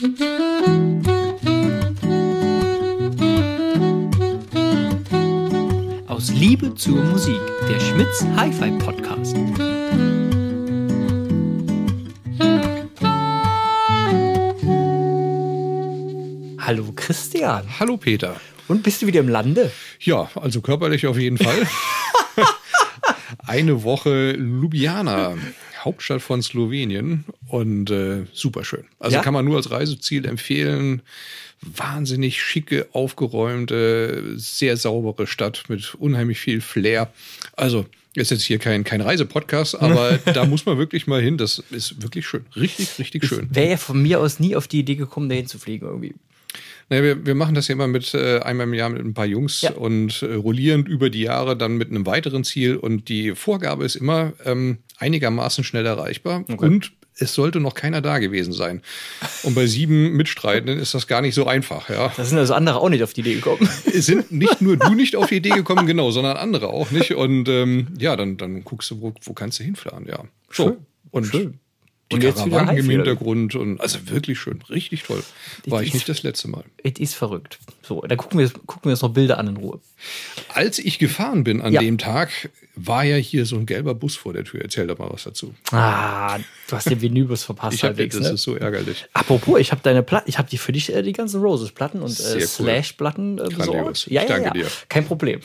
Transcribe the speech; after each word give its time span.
Aus 0.00 0.08
Liebe 6.30 6.74
zur 6.74 7.04
Musik, 7.04 7.38
der 7.68 7.78
Schmitz 7.78 8.24
Hi-Fi 8.34 8.70
Podcast. 8.78 9.36
Hallo 16.58 16.92
Christian. 16.96 17.66
Hallo 17.78 17.98
Peter. 17.98 18.40
Und 18.68 18.82
bist 18.82 19.02
du 19.02 19.06
wieder 19.06 19.20
im 19.20 19.28
Lande? 19.28 19.70
Ja, 20.00 20.30
also 20.34 20.62
körperlich 20.62 21.06
auf 21.08 21.18
jeden 21.18 21.36
Fall. 21.36 21.68
Eine 23.46 23.82
Woche 23.82 24.30
Ljubljana, 24.32 25.36
Hauptstadt 25.84 26.22
von 26.22 26.40
Slowenien 26.40 27.26
und 27.50 27.90
äh, 27.90 28.26
super 28.32 28.64
schön. 28.64 28.84
Also 28.98 29.16
Ja? 29.16 29.22
kann 29.22 29.34
man 29.34 29.44
nur 29.44 29.56
als 29.56 29.70
Reiseziel 29.70 30.26
empfehlen. 30.26 31.02
Wahnsinnig 31.62 32.40
schicke, 32.42 32.88
aufgeräumte, 32.92 34.32
sehr 34.36 34.76
saubere 34.76 35.26
Stadt 35.26 35.64
mit 35.68 35.94
unheimlich 35.94 36.38
viel 36.38 36.60
Flair. 36.60 37.12
Also 37.56 37.86
ist 38.14 38.30
jetzt 38.30 38.42
hier 38.42 38.58
kein, 38.58 38.82
kein 38.84 39.00
Reisepodcast, 39.00 39.74
aber 39.80 40.18
da 40.32 40.44
muss 40.46 40.66
man 40.66 40.78
wirklich 40.78 41.06
mal 41.06 41.20
hin. 41.22 41.36
Das 41.36 41.62
ist 41.70 42.02
wirklich 42.02 42.26
schön. 42.26 42.44
Richtig, 42.56 42.98
richtig 42.98 43.24
schön. 43.26 43.48
Wäre 43.52 43.70
ja 43.70 43.76
von 43.76 44.00
mir 44.00 44.20
aus 44.20 44.40
nie 44.40 44.56
auf 44.56 44.68
die 44.68 44.80
Idee 44.80 44.96
gekommen, 44.96 45.28
dahin 45.28 45.46
zu 45.46 45.58
fliegen 45.58 45.86
irgendwie. 45.86 46.14
Naja, 46.88 47.04
wir, 47.04 47.26
wir 47.26 47.34
machen 47.36 47.54
das 47.54 47.68
ja 47.68 47.74
immer 47.74 47.86
mit 47.86 48.12
äh, 48.14 48.40
einmal 48.40 48.66
im 48.66 48.74
Jahr 48.74 48.88
mit 48.88 49.04
ein 49.04 49.14
paar 49.14 49.26
Jungs 49.26 49.60
Ja. 49.60 49.72
und 49.72 50.22
äh, 50.22 50.34
rollierend 50.34 50.88
über 50.88 51.08
die 51.08 51.20
Jahre 51.22 51.56
dann 51.56 51.76
mit 51.76 51.88
einem 51.90 52.04
weiteren 52.04 52.42
Ziel. 52.42 52.76
Und 52.76 53.08
die 53.08 53.36
Vorgabe 53.36 53.84
ist 53.84 53.94
immer 53.94 54.32
ähm, 54.44 54.78
einigermaßen 54.98 55.62
schnell 55.62 55.86
erreichbar 55.86 56.44
und 56.48 56.90
es 57.20 57.34
sollte 57.34 57.60
noch 57.60 57.74
keiner 57.74 58.00
da 58.00 58.18
gewesen 58.18 58.52
sein. 58.52 58.82
Und 59.42 59.54
bei 59.54 59.66
sieben 59.66 60.12
Mitstreitenden 60.12 60.78
ist 60.78 60.94
das 60.94 61.06
gar 61.06 61.20
nicht 61.20 61.34
so 61.34 61.46
einfach, 61.46 61.88
ja. 61.88 62.12
Da 62.16 62.24
sind 62.24 62.38
also 62.38 62.54
andere 62.54 62.80
auch 62.80 62.88
nicht 62.88 63.02
auf 63.02 63.12
die 63.12 63.20
Idee 63.20 63.34
gekommen. 63.34 63.68
Es 63.92 64.06
sind 64.06 64.32
nicht 64.32 64.60
nur 64.60 64.76
du 64.76 64.94
nicht 64.94 65.16
auf 65.16 65.28
die 65.28 65.36
Idee 65.36 65.50
gekommen, 65.50 65.86
genau, 65.86 66.10
sondern 66.10 66.36
andere 66.36 66.68
auch 66.68 66.90
nicht. 66.90 67.14
Und 67.14 67.48
ähm, 67.48 67.88
ja, 67.98 68.16
dann, 68.16 68.36
dann 68.36 68.64
guckst 68.64 68.90
du, 68.90 69.00
wo, 69.00 69.12
wo 69.22 69.32
kannst 69.32 69.60
du 69.60 69.64
hinfahren, 69.64 70.06
ja. 70.06 70.24
So. 70.50 70.64
Schön. 70.64 70.76
Und 71.10 71.26
Schön. 71.26 71.60
Die 72.10 72.16
Und 72.16 72.22
jetzt 72.22 72.44
wieder 72.44 72.72
im. 72.72 72.90
Hintergrund 72.90 73.54
und 73.54 73.80
also 73.80 73.98
wirklich 74.10 74.38
schön, 74.40 74.62
richtig 74.68 75.04
toll. 75.04 75.22
War 75.66 75.82
ich 75.82 75.88
ist- 75.88 75.94
nicht 75.94 76.08
das 76.08 76.22
letzte 76.22 76.48
Mal. 76.48 76.64
Es 76.82 76.98
ist 76.98 77.14
verrückt. 77.14 77.58
So, 77.82 78.00
dann 78.02 78.18
gucken 78.18 78.38
wir, 78.40 78.48
gucken 78.50 78.84
wir 78.84 78.90
uns 78.92 79.02
noch 79.02 79.10
Bilder 79.10 79.38
an 79.38 79.46
in 79.48 79.56
Ruhe. 79.56 79.80
Als 80.52 80.78
ich 80.78 80.98
gefahren 80.98 81.44
bin 81.44 81.60
an 81.60 81.72
Ja. 81.72 81.80
dem 81.80 81.98
Tag, 81.98 82.50
war 82.74 83.04
ja 83.04 83.16
hier 83.16 83.44
so 83.46 83.56
ein 83.56 83.66
gelber 83.66 83.94
Bus 83.94 84.16
vor 84.16 84.32
der 84.32 84.44
Tür. 84.44 84.62
Erzähl 84.62 84.86
doch 84.86 84.98
mal 84.98 85.10
was 85.10 85.24
dazu. 85.24 85.54
Ah, 85.70 86.38
du 86.38 86.76
hast 86.76 86.88
den 86.88 87.00
Vinylbus 87.00 87.44
verpasst 87.44 87.74
Ich 87.76 87.82
halbwegs, 87.84 88.16
das 88.16 88.28
ne? 88.28 88.34
ist 88.34 88.42
so 88.42 88.54
ärgerlich. 88.56 89.06
Apropos, 89.12 89.60
ich 89.60 89.70
habe 89.70 89.82
deine 89.82 90.02
Platten, 90.02 90.28
ich 90.28 90.38
habe 90.38 90.48
die 90.48 90.56
für 90.58 90.72
dich 90.72 90.92
äh, 90.92 91.02
die 91.02 91.12
ganzen 91.12 91.40
Roses-Platten 91.42 92.00
und 92.00 92.18
äh. 92.18 92.40
Slash-Platten 92.40 93.38
äh, 93.38 93.42
besorgt. 93.44 93.70
Grandios. 93.72 94.06
Ich 94.08 94.18
danke 94.26 94.50
dir. 94.52 94.66
Kein 94.88 95.04
Problem. 95.04 95.40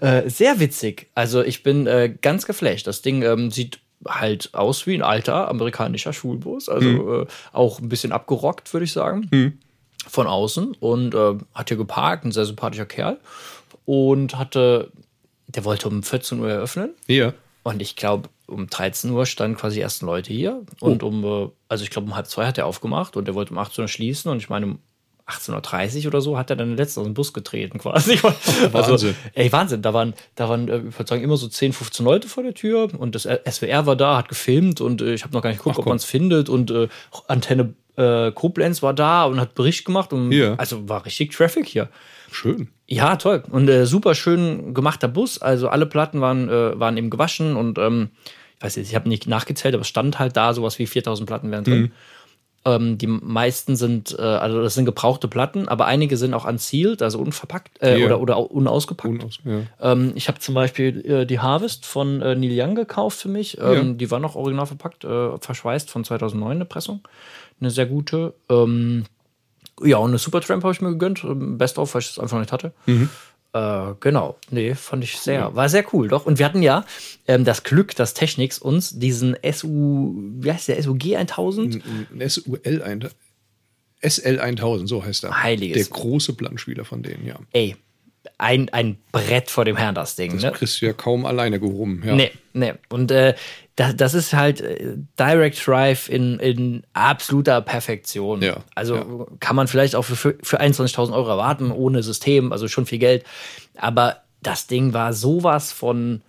Äh, 0.00 0.28
sehr 0.30 0.58
witzig. 0.60 1.08
Also 1.14 1.42
ich 1.42 1.62
bin 1.62 1.86
äh, 1.86 2.14
ganz 2.20 2.46
geflasht. 2.46 2.86
Das 2.86 3.02
Ding 3.02 3.22
ähm, 3.22 3.50
sieht 3.50 3.80
halt 4.06 4.50
aus 4.54 4.86
wie 4.86 4.94
ein 4.94 5.02
alter 5.02 5.48
amerikanischer 5.48 6.12
Schulbus. 6.12 6.68
Also 6.68 6.86
Hm. 6.88 7.22
äh, 7.22 7.26
auch 7.52 7.80
ein 7.80 7.88
bisschen 7.88 8.12
abgerockt, 8.12 8.72
würde 8.72 8.84
ich 8.84 8.92
sagen. 8.92 9.28
Von 10.08 10.26
außen. 10.26 10.76
Und 10.80 11.14
äh, 11.14 11.34
hat 11.54 11.68
hier 11.68 11.76
geparkt, 11.76 12.24
ein 12.24 12.32
sehr 12.32 12.44
sympathischer 12.44 12.86
Kerl. 12.86 13.18
Und 13.84 14.38
hatte, 14.38 14.92
der 15.48 15.64
wollte 15.64 15.88
um 15.88 16.02
14 16.02 16.38
Uhr 16.40 16.50
eröffnen. 16.50 16.90
Ja. 17.06 17.32
Und 17.64 17.82
ich 17.82 17.96
glaube, 17.96 18.28
um 18.46 18.66
13 18.68 19.10
Uhr 19.10 19.26
standen 19.26 19.56
quasi 19.58 19.76
die 19.76 19.82
ersten 19.82 20.06
Leute 20.06 20.32
hier. 20.32 20.62
Und 20.80 21.02
Oh. 21.02 21.08
um, 21.08 21.24
äh, 21.24 21.50
also 21.68 21.84
ich 21.84 21.90
glaube, 21.90 22.06
um 22.08 22.14
halb 22.14 22.26
zwei 22.28 22.46
hat 22.46 22.56
er 22.58 22.66
aufgemacht 22.66 23.16
und 23.16 23.28
er 23.28 23.34
wollte 23.34 23.52
um 23.52 23.58
18 23.58 23.82
Uhr 23.82 23.88
schließen. 23.88 24.30
Und 24.30 24.38
ich 24.38 24.48
meine, 24.48 24.66
um 24.66 24.78
18.30 25.28 26.00
Uhr 26.00 26.06
oder 26.08 26.20
so 26.20 26.38
hat 26.38 26.50
er 26.50 26.56
dann 26.56 26.76
letztens 26.76 26.98
aus 26.98 27.04
dem 27.04 27.14
Bus 27.14 27.32
getreten 27.32 27.78
quasi. 27.78 28.18
Also, 28.72 28.92
Wahnsinn. 28.92 29.14
ey, 29.34 29.52
Wahnsinn. 29.52 29.82
Da 29.82 29.92
waren, 29.92 30.14
da 30.34 30.48
waren, 30.48 30.68
äh, 30.68 30.78
ich 30.78 30.98
würde 30.98 31.08
sagen, 31.08 31.22
immer 31.22 31.36
so 31.36 31.48
10, 31.48 31.72
15 31.72 32.04
Leute 32.04 32.28
vor 32.28 32.42
der 32.42 32.54
Tür 32.54 32.88
und 32.98 33.14
das 33.14 33.22
SWR 33.24 33.86
war 33.86 33.96
da, 33.96 34.16
hat 34.16 34.28
gefilmt 34.28 34.80
und 34.80 35.02
äh, 35.02 35.14
ich 35.14 35.24
habe 35.24 35.34
noch 35.34 35.42
gar 35.42 35.50
nicht 35.50 35.58
geguckt, 35.58 35.76
Ach, 35.76 35.80
ob 35.80 35.86
man 35.86 35.96
es 35.96 36.04
findet. 36.04 36.48
Und 36.48 36.70
äh, 36.70 36.88
Antenne 37.26 37.74
äh, 37.96 38.32
Koblenz 38.32 38.82
war 38.82 38.94
da 38.94 39.24
und 39.24 39.40
hat 39.40 39.54
Bericht 39.54 39.84
gemacht. 39.84 40.12
Und, 40.12 40.32
Ja. 40.32 40.54
Also 40.54 40.88
war 40.88 41.04
richtig 41.04 41.32
Traffic 41.32 41.66
hier. 41.66 41.88
Schön. 42.30 42.68
Ja, 42.86 43.16
toll. 43.16 43.42
Und 43.50 43.68
äh, 43.68 43.86
super 43.86 44.14
schön 44.14 44.72
gemachter 44.72 45.08
Bus. 45.08 45.40
Also 45.42 45.68
alle 45.68 45.86
Platten 45.86 46.20
waren, 46.20 46.48
äh, 46.48 46.78
waren 46.78 46.96
eben 46.96 47.10
gewaschen 47.10 47.56
und 47.56 47.78
ähm, 47.78 48.10
ich 48.56 48.64
weiß 48.64 48.76
jetzt, 48.76 48.88
ich 48.88 48.94
habe 48.94 49.08
nicht 49.08 49.26
nachgezählt, 49.26 49.74
aber 49.74 49.82
es 49.82 49.88
stand 49.88 50.18
halt 50.18 50.36
da, 50.36 50.52
sowas 50.52 50.78
wie 50.78 50.86
4000 50.86 51.28
Platten 51.28 51.50
wären 51.50 51.64
drin. 51.64 51.92
Ähm, 52.64 52.98
die 52.98 53.06
meisten 53.06 53.76
sind, 53.76 54.16
äh, 54.18 54.22
also 54.22 54.60
das 54.62 54.74
sind 54.74 54.84
gebrauchte 54.84 55.28
Platten, 55.28 55.68
aber 55.68 55.86
einige 55.86 56.16
sind 56.16 56.34
auch 56.34 56.44
unsealed, 56.46 57.02
also 57.02 57.18
unverpackt 57.20 57.80
äh, 57.80 57.98
Ja. 58.00 58.06
oder, 58.06 58.20
oder 58.20 58.36
au- 58.36 58.42
unausgepackt. 58.42 59.14
Unaus, 59.14 59.38
ja. 59.44 59.60
Ähm, 59.92 60.12
ich 60.16 60.28
habe 60.28 60.40
zum 60.40 60.54
Beispiel 60.54 61.04
äh, 61.08 61.24
die 61.24 61.38
Harvest 61.38 61.86
von 61.86 62.20
äh, 62.20 62.34
Neil 62.34 62.60
Young 62.60 62.74
gekauft 62.74 63.18
für 63.18 63.28
mich. 63.28 63.58
Ähm, 63.58 63.74
Ja. 63.74 63.82
Die 63.94 64.10
war 64.10 64.18
noch 64.18 64.34
original 64.34 64.66
verpackt, 64.66 65.04
äh, 65.04 65.38
verschweißt 65.38 65.88
von 65.90 66.04
2009, 66.04 66.50
eine 66.56 66.64
Pressung. 66.64 67.00
Eine 67.60 67.70
sehr 67.70 67.86
gute. 67.86 68.34
Ähm, 68.50 69.04
ja, 69.82 69.98
und 69.98 70.10
eine 70.10 70.18
Supertramp 70.18 70.64
habe 70.64 70.72
ich 70.72 70.80
mir 70.80 70.90
gegönnt. 70.90 71.22
ähm, 71.24 71.56
Best 71.58 71.78
of, 71.78 71.94
weil 71.94 72.00
ich 72.02 72.08
das 72.08 72.18
einfach 72.18 72.40
nicht 72.40 72.52
hatte. 72.52 72.72
Äh, 73.52 73.94
genau. 74.00 74.36
Nee, 74.50 74.74
fand 74.74 75.04
ich 75.04 75.18
sehr. 75.18 75.54
War 75.54 75.68
sehr 75.68 75.84
cool, 75.92 76.08
doch. 76.08 76.26
Und 76.26 76.38
wir 76.38 76.46
hatten 76.46 76.62
ja 76.62 76.84
ähm, 77.26 77.44
das 77.44 77.62
Glück, 77.62 77.96
dass 77.96 78.14
Technics 78.14 78.58
uns 78.58 78.98
diesen 78.98 79.36
SU, 79.52 80.14
wie 80.40 80.52
heißt 80.52 80.68
der, 80.68 80.82
SUG 80.82 81.16
1000? 81.16 81.82
Ein 82.12 82.28
SUL 82.28 82.82
ein, 82.82 83.08
SL 84.00 84.38
1000, 84.38 84.88
so 84.88 85.04
heißt 85.04 85.24
er. 85.24 85.42
Heiliges. 85.42 85.88
Der 85.88 85.96
große 85.96 86.34
Plattenspieler 86.34 86.84
von 86.84 87.02
denen, 87.02 87.26
ja. 87.26 87.38
Ey, 87.52 87.76
ein, 88.38 88.68
ein 88.70 88.98
Brett 89.12 89.50
vor 89.50 89.64
dem 89.64 89.76
Herrn, 89.76 89.94
das 89.94 90.16
Ding. 90.16 90.32
Das 90.34 90.42
ne? 90.42 90.52
kriegst 90.52 90.80
du 90.82 90.86
ja 90.86 90.92
kaum 90.92 91.24
alleine 91.26 91.58
gehoben. 91.58 92.02
Ja. 92.04 92.14
Nee, 92.14 92.30
nee. 92.52 92.74
Und 92.88 93.10
äh, 93.10 93.34
das, 93.76 93.96
das 93.96 94.14
ist 94.14 94.32
halt 94.32 94.60
äh, 94.60 94.96
Direct 95.18 95.66
Drive 95.66 96.08
in, 96.08 96.38
in 96.40 96.82
absoluter 96.92 97.60
Perfektion. 97.60 98.42
Ja, 98.42 98.58
Also 98.74 98.96
ja. 98.96 99.04
kann 99.40 99.56
man 99.56 99.68
vielleicht 99.68 99.94
auch 99.94 100.02
für, 100.02 100.16
für, 100.16 100.36
für 100.42 100.60
21.000 100.60 101.12
Euro 101.12 101.28
erwarten, 101.30 101.70
ohne 101.70 102.02
System, 102.02 102.52
also 102.52 102.68
schon 102.68 102.86
viel 102.86 102.98
Geld. 102.98 103.24
Aber 103.76 104.18
das 104.42 104.66
Ding 104.66 104.92
war 104.92 105.12
sowas 105.12 105.72
von. 105.72 106.22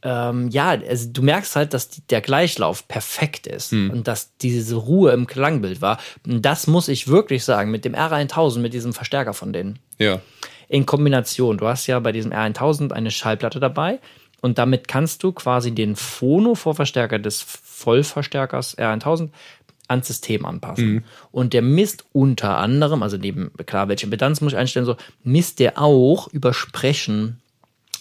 Ähm, 0.00 0.48
ja, 0.50 0.68
also 0.70 1.08
du 1.12 1.22
merkst 1.22 1.56
halt, 1.56 1.74
dass 1.74 1.88
die, 1.88 2.02
der 2.02 2.20
Gleichlauf 2.20 2.86
perfekt 2.86 3.48
ist 3.48 3.72
Hm. 3.72 3.90
und 3.90 4.06
dass 4.06 4.36
diese 4.36 4.76
Ruhe 4.76 5.10
im 5.10 5.26
Klangbild 5.26 5.80
war. 5.82 5.98
Und 6.24 6.42
das 6.42 6.68
muss 6.68 6.86
ich 6.86 7.08
wirklich 7.08 7.42
sagen, 7.44 7.72
mit 7.72 7.84
dem 7.84 7.96
R1000, 7.96 8.60
mit 8.60 8.74
diesem 8.74 8.92
Verstärker 8.92 9.34
von 9.34 9.52
denen 9.52 9.80
Ja. 9.98 10.20
In 10.68 10.86
Kombination. 10.86 11.58
Du 11.58 11.66
hast 11.66 11.86
ja 11.86 11.98
bei 11.98 12.12
diesem 12.12 12.32
R1000 12.32 12.92
eine 12.92 13.10
Schallplatte 13.10 13.60
dabei 13.60 13.98
und 14.40 14.58
damit 14.58 14.88
kannst 14.88 15.22
du 15.22 15.32
quasi 15.32 15.72
den 15.72 15.96
Phono-Vorverstärker 15.96 17.18
des 17.18 17.42
Vollverstärkers 17.42 18.78
R1000 18.78 19.30
ans 19.88 20.06
System 20.06 20.44
anpassen. 20.44 21.04
Und 21.32 21.54
der 21.54 21.62
misst 21.62 22.04
unter 22.12 22.58
anderem, 22.58 23.02
also 23.02 23.16
neben, 23.16 23.50
klar, 23.66 23.88
welche 23.88 24.04
Impedanz 24.04 24.40
muss 24.40 24.52
ich 24.52 24.58
einstellen, 24.58 24.86
so, 24.86 24.96
misst 25.24 25.58
der 25.60 25.80
auch 25.80 26.28
über 26.28 26.52
Sprechen 26.52 27.40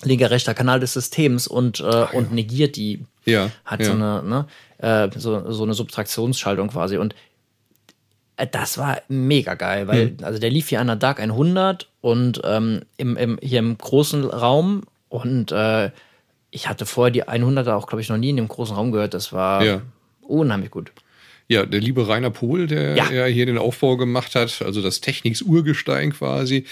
linker, 0.03 0.29
rechter 0.29 0.53
Kanal 0.53 0.79
des 0.79 0.93
Systems 0.93 1.47
und, 1.47 1.79
äh, 1.79 2.05
und 2.13 2.31
negiert 2.31 2.75
die. 2.75 3.05
Ja, 3.25 3.49
Hat 3.65 3.81
ja. 3.81 3.87
so 3.87 3.91
eine, 3.93 4.23
ne, 4.23 4.45
äh, 4.77 5.09
so, 5.19 5.51
so 5.51 5.63
eine 5.63 5.73
Subtraktionsschaltung 5.73 6.69
quasi. 6.69 6.97
Und 6.97 7.15
das 8.45 8.77
war 8.77 9.01
mega 9.07 9.55
geil, 9.55 9.87
weil, 9.87 10.09
Hm. 10.09 10.17
also 10.23 10.39
der 10.39 10.49
lief 10.51 10.69
hier 10.69 10.79
an 10.79 10.87
der 10.87 10.95
Dark 10.95 11.19
100 11.19 11.89
und 12.01 12.41
ähm, 12.43 12.81
im, 12.97 13.17
im, 13.17 13.39
hier 13.41 13.59
im 13.59 13.77
großen 13.77 14.23
Raum 14.25 14.83
und 15.09 15.51
äh, 15.51 15.91
ich 16.51 16.69
hatte 16.69 16.85
vorher 16.85 17.11
die 17.11 17.23
100er 17.25 17.73
auch, 17.73 17.87
glaube 17.87 18.01
ich, 18.01 18.09
noch 18.09 18.17
nie 18.17 18.29
in 18.29 18.37
dem 18.37 18.47
großen 18.47 18.75
Raum 18.75 18.91
gehört. 18.91 19.13
Das 19.13 19.33
war 19.33 19.63
Ja. 19.63 19.81
unheimlich 20.21 20.71
gut. 20.71 20.91
Ja, 21.49 21.65
der 21.65 21.79
liebe 21.79 22.07
Rainer 22.07 22.29
Pohl, 22.29 22.67
der 22.67 22.95
Ja. 22.97 23.09
ja. 23.11 23.25
hier 23.25 23.45
den 23.45 23.57
Aufbau 23.57 23.95
gemacht 23.95 24.35
hat, 24.35 24.61
also 24.61 24.81
das 24.81 24.99
Techniks-Urgestein 24.99 26.11
quasi, 26.11 26.65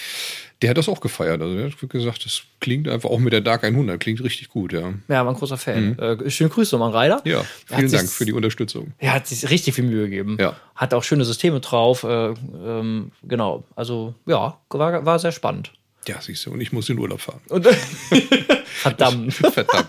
der 0.61 0.71
hat 0.71 0.77
das 0.77 0.89
auch 0.89 0.99
gefeiert. 0.99 1.41
Also 1.41 1.55
der 1.55 1.65
hat 1.71 1.89
gesagt, 1.89 2.25
das 2.25 2.41
klingt 2.59 2.87
einfach 2.89 3.09
auch 3.09 3.19
mit 3.19 3.31
der 3.31 3.39
Dark 3.41 3.63
100, 3.63 3.99
klingt 3.99 4.21
richtig 4.23 4.49
gut, 4.49 4.73
ja. 4.73 4.93
Ja, 5.07 5.25
war 5.25 5.29
ein 5.31 5.37
großer 5.37 5.57
Fan. 5.57 5.97
Äh, 5.97 6.29
schöne 6.29 6.49
Grüße 6.49 6.75
nochmal, 6.77 6.91
Rainer. 6.91 7.21
Mhm. 7.23 7.31
Ja, 7.31 7.39
Er 7.69 7.77
vielen 7.77 7.91
Dank 7.91 8.07
sich- 8.07 8.17
für 8.17 8.25
die 8.25 8.33
Unterstützung. 8.33 8.91
Er 8.97 9.13
hat 9.13 9.27
sich 9.27 9.49
richtig 9.49 9.75
viel 9.75 9.85
Mühe 9.85 10.05
gegeben. 10.09 10.37
Ja. 10.39 10.57
Hat 10.75 10.93
auch 10.93 11.03
schöne 11.03 11.23
Systeme 11.23 11.61
drauf. 11.61 12.03
Äh, 12.03 12.33
ähm, 12.65 13.11
genau. 13.23 13.63
Also, 13.77 14.13
ja, 14.25 14.57
war, 14.69 15.05
war 15.05 15.19
sehr 15.19 15.31
spannend. 15.31 15.71
Ja, 16.07 16.21
siehst 16.21 16.45
du, 16.45 16.51
und 16.51 16.61
ich 16.61 16.71
muss 16.71 16.87
in 16.89 16.99
Urlaub 16.99 17.21
fahren. 17.21 17.39
Verdammt. 18.65 19.33
Verdammt. 19.33 19.87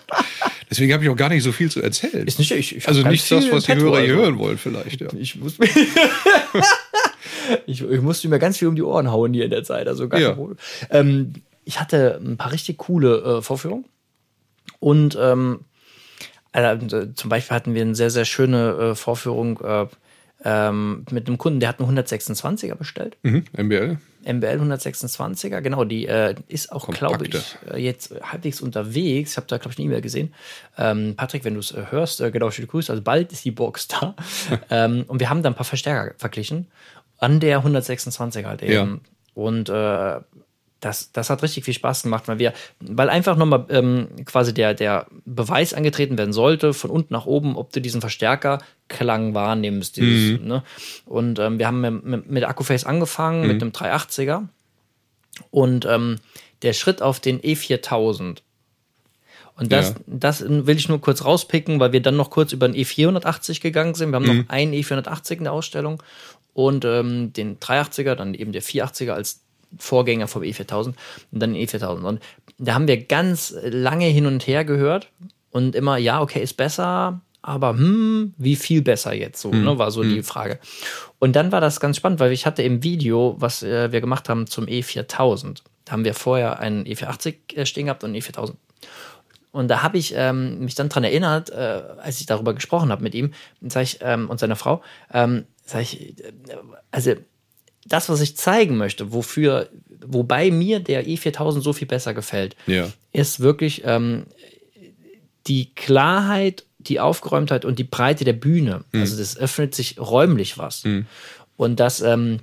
Deswegen 0.68 0.92
habe 0.92 1.04
ich 1.04 1.10
auch 1.10 1.16
gar 1.16 1.28
nicht 1.28 1.42
so 1.42 1.52
viel 1.52 1.70
zu 1.70 1.80
erzählen. 1.80 2.26
Ist 2.26 2.38
nicht, 2.38 2.50
ich, 2.50 2.76
ich 2.76 2.88
also 2.88 3.02
nicht 3.02 3.30
das, 3.30 3.50
was 3.52 3.64
die 3.64 3.72
im 3.72 3.78
Petto, 3.78 3.90
Hörer 3.90 4.00
hier 4.00 4.12
also. 4.12 4.22
hören 4.22 4.38
wollen, 4.38 4.58
vielleicht, 4.58 5.00
ja. 5.00 5.08
Ich 5.16 5.36
muss 5.36 5.58
ich, 7.66 7.82
ich 7.82 8.00
musste 8.00 8.28
mir 8.28 8.38
ganz 8.38 8.58
viel 8.58 8.68
um 8.68 8.74
die 8.74 8.82
Ohren 8.82 9.10
hauen 9.10 9.32
hier 9.32 9.44
in 9.44 9.50
der 9.50 9.64
Zeit. 9.64 9.86
Also 9.86 10.08
gar 10.08 10.20
Ja. 10.20 10.36
Ähm, 10.90 11.34
ich 11.64 11.80
hatte 11.80 12.20
ein 12.24 12.36
paar 12.36 12.52
richtig 12.52 12.78
coole 12.78 13.38
äh, 13.38 13.42
Vorführungen. 13.42 13.84
Und 14.80 15.16
ähm, 15.20 15.60
also, 16.52 17.06
zum 17.12 17.30
Beispiel 17.30 17.54
hatten 17.54 17.74
wir 17.74 17.82
eine 17.82 17.94
sehr, 17.94 18.10
sehr 18.10 18.24
schöne 18.24 18.72
äh, 18.72 18.94
Vorführung. 18.94 19.60
Äh, 19.60 19.86
ähm, 20.44 21.04
mit 21.10 21.26
einem 21.26 21.38
Kunden, 21.38 21.60
der 21.60 21.70
hat 21.70 21.80
einen 21.80 21.98
126er 21.98 22.74
bestellt. 22.74 23.16
Mhm, 23.22 23.44
MBL. 23.56 23.98
MBL 24.26 24.60
126er, 24.60 25.60
genau, 25.60 25.84
die 25.84 26.06
äh, 26.06 26.34
ist 26.48 26.72
auch, 26.72 26.88
glaube 26.88 27.26
ich, 27.26 27.56
äh, 27.70 27.78
jetzt 27.78 28.14
halbwegs 28.22 28.60
unterwegs. 28.60 29.32
Ich 29.32 29.36
habe 29.36 29.46
da, 29.46 29.58
glaube 29.58 29.72
ich, 29.72 29.78
eine 29.78 29.86
E-Mail 29.86 30.00
gesehen. 30.00 30.34
Ähm, 30.76 31.14
Patrick, 31.16 31.44
wenn 31.44 31.54
du 31.54 31.60
es 31.60 31.72
äh, 31.72 31.84
hörst, 31.90 32.20
äh, 32.20 32.30
genau, 32.30 32.50
schöne 32.50 32.66
Grüße. 32.66 32.92
Also 32.92 33.02
bald 33.02 33.32
ist 33.32 33.44
die 33.44 33.52
Box 33.52 33.88
da. 33.88 34.14
ähm, 34.70 35.04
und 35.06 35.20
wir 35.20 35.30
haben 35.30 35.42
da 35.42 35.50
ein 35.50 35.54
paar 35.54 35.64
Verstärker 35.64 36.14
verglichen 36.18 36.66
an 37.18 37.40
der 37.40 37.64
126er 37.64 38.44
halt 38.44 38.62
eben. 38.62 38.72
Ja. 38.72 38.98
Und 39.34 39.68
äh, 39.68 40.20
das, 40.80 41.10
das 41.12 41.30
hat 41.30 41.42
richtig 41.42 41.64
viel 41.64 41.74
Spaß 41.74 42.02
gemacht, 42.02 42.28
weil 42.28 42.38
wir, 42.38 42.52
weil 42.80 43.08
einfach 43.08 43.36
nochmal 43.36 43.64
ähm, 43.70 44.08
quasi 44.24 44.52
der, 44.52 44.74
der 44.74 45.06
Beweis 45.24 45.72
angetreten 45.72 46.18
werden 46.18 46.32
sollte, 46.32 46.74
von 46.74 46.90
unten 46.90 47.12
nach 47.12 47.26
oben, 47.26 47.56
ob 47.56 47.72
du 47.72 47.80
diesen 47.80 48.00
Verstärkerklang 48.00 49.34
wahrnimmst. 49.34 49.96
Dieses, 49.96 50.38
mhm. 50.40 50.46
ne? 50.46 50.62
Und 51.06 51.38
ähm, 51.38 51.58
wir 51.58 51.66
haben 51.66 51.80
mit, 51.80 52.30
mit 52.30 52.44
Akkuface 52.44 52.84
angefangen, 52.84 53.42
mhm. 53.42 53.48
mit 53.48 53.62
einem 53.62 53.72
380er. 53.72 54.48
Und 55.50 55.86
ähm, 55.86 56.16
der 56.62 56.72
Schritt 56.72 57.02
auf 57.02 57.20
den 57.20 57.40
E4000. 57.40 58.38
Und 59.58 59.72
das, 59.72 59.90
ja. 59.90 59.94
das 60.06 60.44
will 60.46 60.76
ich 60.76 60.88
nur 60.88 61.00
kurz 61.00 61.24
rauspicken, 61.24 61.80
weil 61.80 61.92
wir 61.92 62.02
dann 62.02 62.16
noch 62.16 62.28
kurz 62.28 62.52
über 62.52 62.68
den 62.68 62.76
E480 62.76 63.62
gegangen 63.62 63.94
sind. 63.94 64.10
Wir 64.10 64.16
haben 64.16 64.26
mhm. 64.26 64.38
noch 64.40 64.48
einen 64.50 64.74
E480 64.74 65.38
in 65.38 65.44
der 65.44 65.52
Ausstellung 65.54 66.02
und 66.52 66.84
ähm, 66.84 67.32
den 67.32 67.58
380er, 67.58 68.14
dann 68.14 68.34
eben 68.34 68.52
der 68.52 68.62
480er 68.62 69.12
als 69.12 69.45
Vorgänger 69.78 70.28
vom 70.28 70.42
E4000 70.42 70.86
und 70.86 70.96
dann 71.32 71.54
den 71.54 71.66
E4000. 71.66 72.02
Und 72.02 72.20
da 72.58 72.74
haben 72.74 72.88
wir 72.88 73.04
ganz 73.04 73.54
lange 73.62 74.06
hin 74.06 74.26
und 74.26 74.46
her 74.46 74.64
gehört 74.64 75.10
und 75.50 75.74
immer, 75.74 75.96
ja, 75.96 76.20
okay, 76.20 76.42
ist 76.42 76.56
besser, 76.56 77.20
aber 77.42 77.70
hm, 77.70 78.34
wie 78.38 78.56
viel 78.56 78.82
besser 78.82 79.14
jetzt 79.14 79.40
so, 79.40 79.52
hm. 79.52 79.64
ne, 79.64 79.78
war 79.78 79.90
so 79.90 80.02
hm. 80.02 80.10
die 80.10 80.22
Frage. 80.22 80.58
Und 81.18 81.36
dann 81.36 81.52
war 81.52 81.60
das 81.60 81.80
ganz 81.80 81.96
spannend, 81.96 82.20
weil 82.20 82.32
ich 82.32 82.44
hatte 82.44 82.62
im 82.62 82.82
Video, 82.82 83.36
was 83.38 83.62
äh, 83.62 83.92
wir 83.92 84.00
gemacht 84.00 84.28
haben 84.28 84.46
zum 84.46 84.66
E4000, 84.66 85.62
da 85.84 85.92
haben 85.92 86.04
wir 86.04 86.14
vorher 86.14 86.58
einen 86.58 86.84
E480 86.84 87.56
äh, 87.56 87.66
stehen 87.66 87.86
gehabt 87.86 88.02
und 88.02 88.10
einen 88.10 88.20
E4000. 88.20 88.54
Und 89.52 89.68
da 89.68 89.82
habe 89.82 89.96
ich 89.96 90.12
ähm, 90.14 90.58
mich 90.58 90.74
dann 90.74 90.90
dran 90.90 91.04
erinnert, 91.04 91.48
äh, 91.48 91.82
als 92.02 92.20
ich 92.20 92.26
darüber 92.26 92.52
gesprochen 92.52 92.90
habe 92.90 93.02
mit 93.02 93.14
ihm, 93.14 93.32
sag 93.62 93.84
ich, 93.84 93.98
ähm, 94.02 94.28
und 94.28 94.38
seiner 94.38 94.56
Frau, 94.56 94.82
ähm, 95.10 95.46
sag 95.64 95.80
ich, 95.80 96.18
äh, 96.18 96.32
also 96.90 97.14
das, 97.88 98.08
was 98.08 98.20
ich 98.20 98.36
zeigen 98.36 98.76
möchte, 98.76 99.12
wofür, 99.12 99.68
wobei 100.04 100.50
mir 100.50 100.80
der 100.80 101.06
E4000 101.06 101.60
so 101.60 101.72
viel 101.72 101.86
besser 101.86 102.14
gefällt, 102.14 102.56
ja. 102.66 102.88
ist 103.12 103.40
wirklich 103.40 103.82
ähm, 103.84 104.24
die 105.46 105.74
Klarheit, 105.74 106.64
die 106.78 107.00
Aufgeräumtheit 107.00 107.64
und 107.64 107.78
die 107.78 107.84
Breite 107.84 108.24
der 108.24 108.32
Bühne. 108.32 108.84
Mhm. 108.92 109.00
Also 109.00 109.16
das 109.16 109.36
öffnet 109.36 109.74
sich 109.74 109.98
räumlich 109.98 110.58
was. 110.58 110.84
Mhm. 110.84 111.06
Und 111.56 111.80
das 111.80 112.00
ähm, 112.00 112.40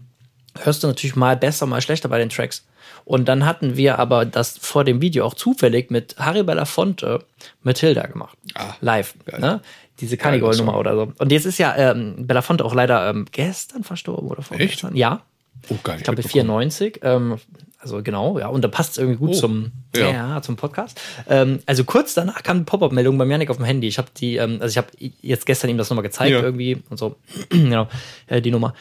hörst 0.60 0.84
du 0.84 0.88
natürlich 0.88 1.16
mal 1.16 1.38
besser, 1.38 1.66
mal 1.66 1.82
schlechter 1.82 2.10
bei 2.10 2.18
den 2.18 2.30
Tracks. 2.30 2.66
Und 3.06 3.28
dann 3.28 3.46
hatten 3.46 3.76
wir 3.76 4.00
aber 4.00 4.26
das 4.26 4.58
vor 4.58 4.84
dem 4.84 5.02
Video 5.02 5.26
auch 5.26 5.34
zufällig 5.34 5.92
mit 5.92 6.16
Harry 6.18 6.44
Belafonte 6.44 7.26
Matilda 7.62 8.06
gemacht. 8.08 8.38
Ah, 8.56 8.76
Live. 8.80 9.16
Ne? 9.38 9.62
Diese 10.00 10.16
Carnival-Nummer 10.16 10.78
oder 10.78 10.96
so. 10.96 11.14
Und 11.18 11.32
jetzt 11.32 11.46
ist 11.46 11.58
ja 11.58 11.76
ähm, 11.76 12.28
Belafonte 12.28 12.64
auch 12.64 12.74
leider 12.74 13.10
ähm, 13.10 13.26
gestern 13.32 13.84
verstorben 13.84 14.30
oder 14.30 14.42
vorgestern. 14.42 14.92
Echt? 14.92 15.00
Ja. 15.00 15.22
Oh, 15.70 15.76
geil. 15.84 15.98
Ich 15.98 16.04
glaube 16.04 16.24
94. 16.24 17.00
Ähm, 17.04 17.38
also 17.84 18.02
genau, 18.02 18.40
ja, 18.40 18.48
und 18.48 18.64
da 18.64 18.70
passt 18.70 18.94
es 18.94 18.98
irgendwie 18.98 19.18
gut 19.18 19.32
oh, 19.32 19.34
zum, 19.34 19.72
ja. 19.96 20.10
ja. 20.10 20.42
zum 20.42 20.56
Podcast. 20.56 21.00
Ähm, 21.28 21.60
also 21.66 21.84
kurz 21.84 22.14
danach 22.14 22.42
kam 22.42 22.58
eine 22.58 22.66
Pop-up-Meldung 22.66 23.18
bei 23.18 23.26
Janik 23.26 23.50
auf 23.50 23.58
dem 23.58 23.66
Handy. 23.66 23.88
Ich 23.88 23.98
habe 23.98 24.08
die, 24.16 24.38
ähm, 24.38 24.60
also 24.62 24.72
ich 24.72 24.78
habe 24.78 24.88
jetzt 25.22 25.46
gestern 25.46 25.70
ihm 25.70 25.78
das 25.78 25.90
nochmal 25.90 26.04
gezeigt 26.04 26.32
ja. 26.32 26.42
irgendwie 26.42 26.82
und 26.90 26.98
so, 26.98 27.18
genau, 27.50 27.90
äh, 28.28 28.42
die 28.42 28.52
Nummer. 28.52 28.74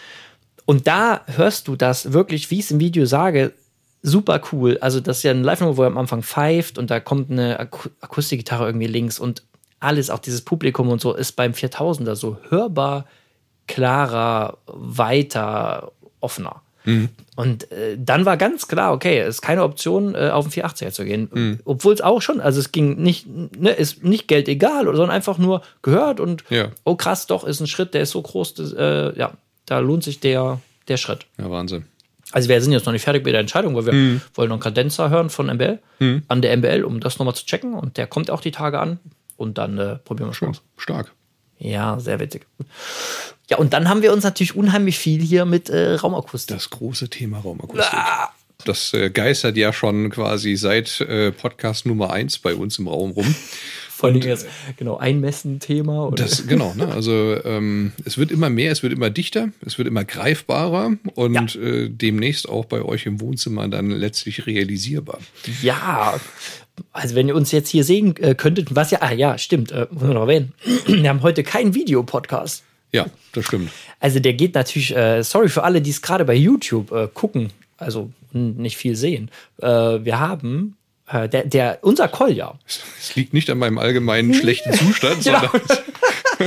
Und 0.65 0.87
da 0.87 1.23
hörst 1.27 1.67
du 1.67 1.75
das 1.75 2.13
wirklich, 2.13 2.51
wie 2.53 2.61
ich 2.61 2.67
es 2.67 2.71
im 2.71 2.79
Video 2.79 3.05
sage, 3.05 3.53
super 4.03 4.41
cool. 4.53 4.79
Also 4.81 5.01
das 5.01 5.19
ist 5.19 5.23
ja 5.25 5.33
ein 5.33 5.43
Live-Nummer, 5.43 5.77
wo 5.77 5.83
er 5.83 5.89
am 5.89 5.99
Anfang 5.99 6.23
pfeift 6.23 6.79
und 6.79 6.91
da 6.91 7.01
kommt 7.01 7.31
eine 7.31 7.59
Ak 7.59 7.91
Akustikgitarre 8.01 8.67
irgendwie 8.67 8.87
links 8.87 9.19
und 9.19 9.43
alles, 9.81 10.11
auch 10.11 10.21
dieses 10.21 10.43
Publikum 10.43 10.89
und 10.91 11.01
so, 11.01 11.13
ist 11.13 11.33
beim 11.33 11.53
4000er 11.53 12.15
so 12.15 12.37
hörbar, 12.51 13.07
klarer, 13.67 14.59
weiter, 14.67 15.91
offener. 16.23 16.63
Mhm. 16.85 17.11
Und 17.37 17.71
äh, 17.71 17.97
dann 17.99 18.25
war 18.27 18.37
ganz 18.37 18.69
klar, 18.69 18.93
okay, 18.93 19.21
es 19.21 19.37
ist 19.37 19.43
keine 19.43 19.63
Option, 19.63 20.15
äh, 20.15 20.31
auf 20.31 20.49
den 20.49 20.63
480er 20.63 20.91
zu 20.91 21.05
gehen. 21.05 21.29
Mhm. 21.33 21.61
Obwohl 21.65 21.95
es 21.95 22.01
auch 22.01 22.21
schon, 22.21 22.41
also 22.41 22.59
es 22.59 22.73
ging 22.73 22.97
nicht, 22.97 23.27
ne, 23.29 23.71
ist 23.71 24.03
nicht 24.03 24.29
Geld 24.29 24.49
egal, 24.49 24.85
sondern 24.85 25.11
einfach 25.11 25.39
nur 25.39 25.63
gehört 25.83 26.21
und 26.21 26.45
ja. 26.51 26.69
oh 26.85 26.97
krass, 26.97 27.27
doch, 27.27 27.45
ist 27.45 27.61
ein 27.61 27.67
Schritt, 27.67 27.95
der 27.95 28.03
ist 28.03 28.11
so 28.11 28.23
groß, 28.23 28.55
dass, 28.55 28.73
äh, 28.73 29.17
ja, 29.19 29.33
da 29.67 29.79
lohnt 29.79 30.03
sich 30.03 30.21
der, 30.21 30.61
der 30.89 30.97
Schritt. 30.97 31.27
Ja, 31.39 31.51
Wahnsinn. 31.51 31.85
Also 32.33 32.49
wir 32.49 32.61
sind 32.61 32.73
jetzt 32.73 32.87
noch 32.87 32.93
nicht 32.93 33.05
fertig 33.05 33.25
mit 33.25 33.35
der 33.35 33.41
Entscheidung, 33.41 33.77
weil 33.77 33.87
wir 33.87 33.93
mhm. 33.93 34.21
wollen 34.35 34.49
noch 34.49 34.57
einen 34.57 34.63
Kadenzer 34.63 35.11
hören 35.11 35.31
von 35.31 35.47
MBL, 35.47 35.79
mhm. 35.99 36.23
an 36.29 36.43
der 36.43 36.57
MBL, 36.57 36.83
um 36.85 36.99
das 36.99 37.19
nochmal 37.19 37.35
zu 37.35 37.45
checken. 37.45 37.75
Und 37.75 37.99
der 37.99 38.07
kommt 38.07 38.31
auch 38.31 38.41
die 38.41 38.51
Tage 38.53 38.81
an. 38.81 38.99
Und 39.37 39.59
dann 39.59 39.79
äh, 39.79 39.97
probieren 39.97 40.31
wir 40.31 40.35
schon. 40.35 40.57
Stark. 40.77 41.13
Ja, 41.63 42.01
sehr 42.01 42.19
witzig. 42.19 42.45
Ja, 43.49 43.59
und 43.59 43.73
dann 43.73 43.89
haben 43.89 44.03
wir 44.03 44.13
uns 44.13 44.25
natürlich 44.25 44.57
unheimlich 44.57 44.99
viel 44.99 45.23
hier 45.23 45.45
mit 45.45 45.69
äh, 45.71 45.95
Raumakustik. 45.95 46.57
Das 46.57 46.71
große 46.71 47.09
Thema 47.09 47.39
Raumakustik. 47.39 47.95
Ah! 47.95 48.33
Das 48.65 48.93
äh, 48.95 49.11
geistert 49.11 49.57
ja 49.57 49.73
schon 49.73 50.11
quasi 50.11 50.57
seit 50.57 51.01
äh, 51.01 51.33
Podcast 51.33 51.87
Nummer 51.87 52.13
1 52.13 52.39
bei 52.39 52.55
uns 52.55 52.79
im 52.79 52.89
Raum 52.89 53.11
rum. 53.13 53.35
Vor 53.91 54.09
allem 54.09 54.21
jetzt, 54.21 54.49
genau, 54.77 54.97
Einmessen-Thema. 54.97 56.11
Das, 56.17 56.49
genau, 56.49 56.75
ne? 56.75 56.89
also 56.89 57.37
ähm, 57.45 57.93
es 58.05 58.19
wird 58.19 58.33
immer 58.33 58.51
mehr, 58.51 58.73
es 58.73 58.83
wird 58.83 58.93
immer 58.93 59.11
dichter, 59.11 59.51
es 59.65 59.79
wird 59.79 59.87
immer 59.87 60.05
greifbarer 60.05 60.97
und 61.15 61.55
ja. 61.55 61.61
äh, 61.61 61.89
demnächst 61.89 62.49
auch 62.49 62.65
bei 62.65 62.83
euch 62.83 63.07
im 63.07 63.21
Wohnzimmer 63.21 63.69
dann 63.69 63.91
letztlich 63.91 64.47
realisierbar. 64.47 65.21
Ja, 65.63 66.19
also 66.93 67.15
wenn 67.15 67.29
ihr 67.29 67.35
uns 67.35 67.53
jetzt 67.53 67.69
hier 67.69 67.85
sehen 67.85 68.15
äh, 68.17 68.35
könntet, 68.35 68.75
was 68.75 68.91
ja, 68.91 68.99
ah 69.03 69.13
ja, 69.13 69.39
stimmt, 69.39 69.73
äh, 69.73 69.87
muss 69.91 70.03
man 70.03 70.15
noch 70.15 70.23
erwähnen, 70.23 70.53
wir 70.87 71.09
haben 71.09 71.23
heute 71.23 71.43
keinen 71.43 71.75
Videopodcast. 71.75 72.65
Ja, 72.93 73.07
das 73.33 73.47
stimmt. 73.47 73.71
Also 74.01 74.21
der 74.21 74.35
geht 74.35 74.55
natürlich, 74.55 74.95
äh, 74.95 75.23
sorry 75.23 75.49
für 75.49 75.65
alle, 75.65 75.81
die 75.81 75.91
es 75.91 76.03
gerade 76.03 76.25
bei 76.25 76.35
YouTube 76.35 76.93
äh, 76.93 77.09
gucken, 77.13 77.51
also 77.79 78.11
nicht 78.33 78.77
viel 78.77 78.97
sehen. 78.97 79.31
Äh, 79.59 79.67
wir 79.67 80.21
haben 80.21 80.77
äh, 81.09 81.29
der, 81.29 81.45
der, 81.45 81.79
unser 81.83 82.09
Kolja. 82.09 82.59
Es 82.67 83.15
liegt 83.17 83.33
nicht 83.33 83.49
an 83.51 83.59
meinem 83.59 83.79
allgemeinen 83.79 84.35
schlechten 84.35 84.73
Zustand, 84.73 85.21
genau. 85.25 85.41
sondern 85.41 85.61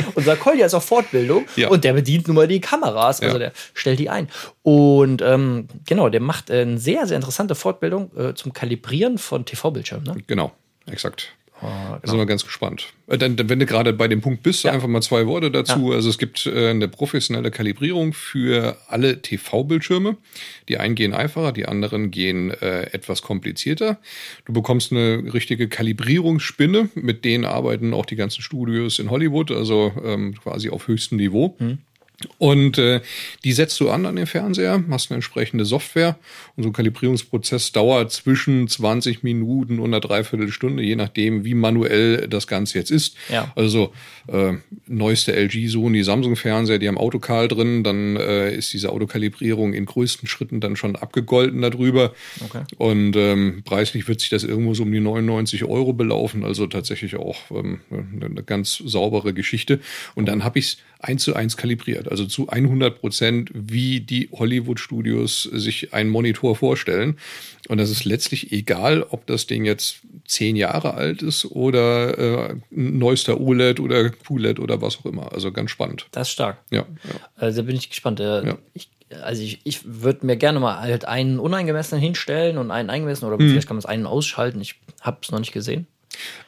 Unser 0.16 0.36
Kolja 0.36 0.66
ist 0.66 0.74
auf 0.74 0.86
Fortbildung 0.86 1.46
ja. 1.56 1.70
und 1.70 1.84
der 1.84 1.94
bedient 1.94 2.28
nun 2.28 2.36
mal 2.36 2.48
die 2.48 2.62
Kameras, 2.62 3.22
also 3.22 3.36
ja. 3.36 3.40
der 3.40 3.52
stellt 3.74 4.00
die 4.00 4.10
ein. 4.10 4.30
Und 4.64 5.22
ähm, 5.22 5.68
genau, 5.86 6.10
der 6.10 6.22
macht 6.22 6.52
eine 6.52 6.78
sehr, 6.78 7.08
sehr 7.08 7.16
interessante 7.16 7.56
Fortbildung 7.56 8.12
äh, 8.18 8.34
zum 8.34 8.54
Kalibrieren 8.54 9.18
von 9.18 9.46
TV-Bildschirmen. 9.46 10.06
Ne? 10.06 10.24
Genau, 10.28 10.52
exakt. 10.88 11.34
Ah, 11.62 12.00
genau. 12.02 12.12
Sind 12.12 12.18
wir 12.18 12.26
ganz 12.26 12.44
gespannt. 12.44 12.94
Äh, 13.08 13.18
dann, 13.18 13.38
wenn 13.50 13.60
du 13.60 13.66
gerade 13.66 13.94
bei 13.94 14.08
dem 14.08 14.22
Punkt 14.22 14.44
bist, 14.44 14.64
ja. 14.64 14.72
einfach 14.72 14.88
mal 14.88 15.02
zwei 15.02 15.26
Worte 15.26 15.52
dazu. 15.52 15.92
Ja. 15.92 15.96
Also 15.96 16.10
es 16.10 16.18
gibt 16.18 16.46
äh, 16.46 16.70
eine 16.70 16.88
professionelle 16.88 17.50
Kalibrierung 17.50 18.14
für 18.14 18.78
alle 18.88 19.22
TV-Bildschirme. 19.22 20.18
Die 20.68 20.78
einen 20.78 20.96
gehen 20.96 21.14
einfacher, 21.14 21.54
die 21.54 21.66
anderen 21.66 22.12
gehen 22.12 22.52
äh, 22.52 22.94
etwas 22.94 23.22
komplizierter. 23.22 24.00
Du 24.46 24.54
bekommst 24.54 24.92
eine 24.92 25.34
richtige 25.34 25.70
Kalibrierungsspinne, 25.70 26.90
mit 26.96 27.24
denen 27.24 27.46
arbeiten 27.46 27.94
auch 27.94 28.06
die 28.06 28.18
ganzen 28.18 28.42
Studios 28.42 29.00
in 29.00 29.10
Hollywood, 29.10 29.52
also 29.52 29.94
ähm, 30.04 30.36
quasi 30.36 30.70
auf 30.70 30.88
höchstem 30.88 31.18
Niveau. 31.18 31.56
Mhm. 31.60 31.80
Und 32.38 32.78
äh, 32.78 33.02
die 33.44 33.52
setzt 33.52 33.80
du 33.80 33.90
an 33.90 34.06
an 34.06 34.16
den 34.16 34.28
Fernseher, 34.28 34.84
hast 34.90 35.12
eine 35.12 35.16
entsprechende 35.16 35.66
Software 35.66 36.18
und 36.56 36.64
so 36.64 36.70
ein 36.70 36.74
Kalibrierungsprozess 36.74 37.72
dauert 37.72 38.12
zwischen 38.12 38.68
20 38.68 39.24
Minuten 39.24 39.80
und 39.80 39.94
einer 39.94 40.00
Dreiviertelstunde, 40.00 40.84
je 40.84 40.96
nachdem, 40.96 41.44
wie 41.44 41.54
manuell 41.54 42.28
das 42.28 42.48
Ganze 42.48 42.78
jetzt 42.78 42.92
ist. 42.92 43.18
Ja. 43.30 43.52
Also 43.56 43.94
äh, 44.28 44.54
neueste 44.88 45.34
LG, 45.34 45.68
Sony, 45.68 46.04
Samsung 46.04 46.36
Fernseher, 46.36 46.80
die 46.80 46.88
haben 46.88 46.98
Autokal 46.98 47.48
drin, 47.48 47.84
dann 47.84 48.16
äh, 48.16 48.56
ist 48.56 48.72
diese 48.74 48.92
Autokalibrierung 48.92 49.74
in 49.74 49.86
größten 49.86 50.28
Schritten 50.28 50.62
dann 50.62 50.76
schon 50.76 50.96
abgegolten 50.96 51.62
darüber. 51.62 52.14
Okay. 52.44 52.64
Und 52.78 53.16
ähm, 53.16 53.64
preislich 53.66 54.08
wird 54.08 54.22
sich 54.22 54.30
das 54.30 54.44
irgendwo 54.44 54.74
so 54.74 54.84
um 54.84 54.92
die 54.92 55.00
99 55.00 55.66
Euro 55.66 55.94
belaufen, 55.94 56.44
also 56.44 56.68
tatsächlich 56.68 57.16
auch 57.18 57.38
ähm, 57.52 57.82
eine 57.92 58.44
ganz 58.44 58.82
saubere 58.86 59.34
Geschichte. 59.34 59.80
Und 60.16 60.28
dann 60.28 60.44
habe 60.44 60.60
ich 60.60 60.66
es 60.66 60.78
eins 61.00 61.24
zu 61.24 61.36
eins 61.36 61.58
kalibriert, 61.58 62.05
also 62.10 62.26
zu 62.26 62.50
100 62.50 63.00
Prozent, 63.00 63.50
wie 63.54 64.00
die 64.00 64.30
Hollywood-Studios 64.32 65.44
sich 65.44 65.94
einen 65.94 66.10
Monitor 66.10 66.56
vorstellen. 66.56 67.18
Und 67.68 67.80
das 67.80 67.90
ist 67.90 68.06
letztlich 68.06 68.52
egal, 68.52 69.04
ob 69.04 69.26
das 69.26 69.48
Ding 69.48 69.66
jetzt 69.66 70.02
zehn 70.26 70.56
Jahre 70.56 70.94
alt 70.94 71.22
ist 71.22 71.46
oder 71.46 72.50
äh, 72.50 72.56
neuester 72.72 73.40
OLED 73.40 73.80
oder 73.80 74.10
QLED 74.10 74.60
oder 74.60 74.82
was 74.82 75.00
auch 75.00 75.06
immer. 75.06 75.32
Also 75.34 75.52
ganz 75.52 75.72
spannend. 75.72 76.08
Das 76.12 76.28
ist 76.28 76.34
stark. 76.34 76.58
Ja. 76.72 76.86
ja. 77.04 77.20
Also 77.36 77.64
bin 77.64 77.76
ich 77.76 77.90
gespannt. 77.90 78.20
Äh, 78.20 78.46
ja. 78.46 78.58
Ich, 78.74 78.90
also 79.22 79.42
ich, 79.42 79.62
ich 79.64 79.82
würde 79.86 80.26
mir 80.26 80.36
gerne 80.36 80.60
mal 80.60 80.80
halt 80.80 81.06
einen 81.06 81.40
uneingemessenen 81.40 82.02
hinstellen 82.02 82.58
und 82.58 82.72
einen 82.72 82.90
eingemessenen 82.90 83.34
oder 83.34 83.44
mhm. 83.44 83.50
vielleicht 83.50 83.68
kann 83.68 83.76
man 83.76 83.80
es 83.80 83.86
einen 83.86 84.06
ausschalten. 84.06 84.62
Ich 84.62 84.76
habe 85.02 85.18
es 85.22 85.32
noch 85.32 85.40
nicht 85.40 85.52
gesehen. 85.52 85.88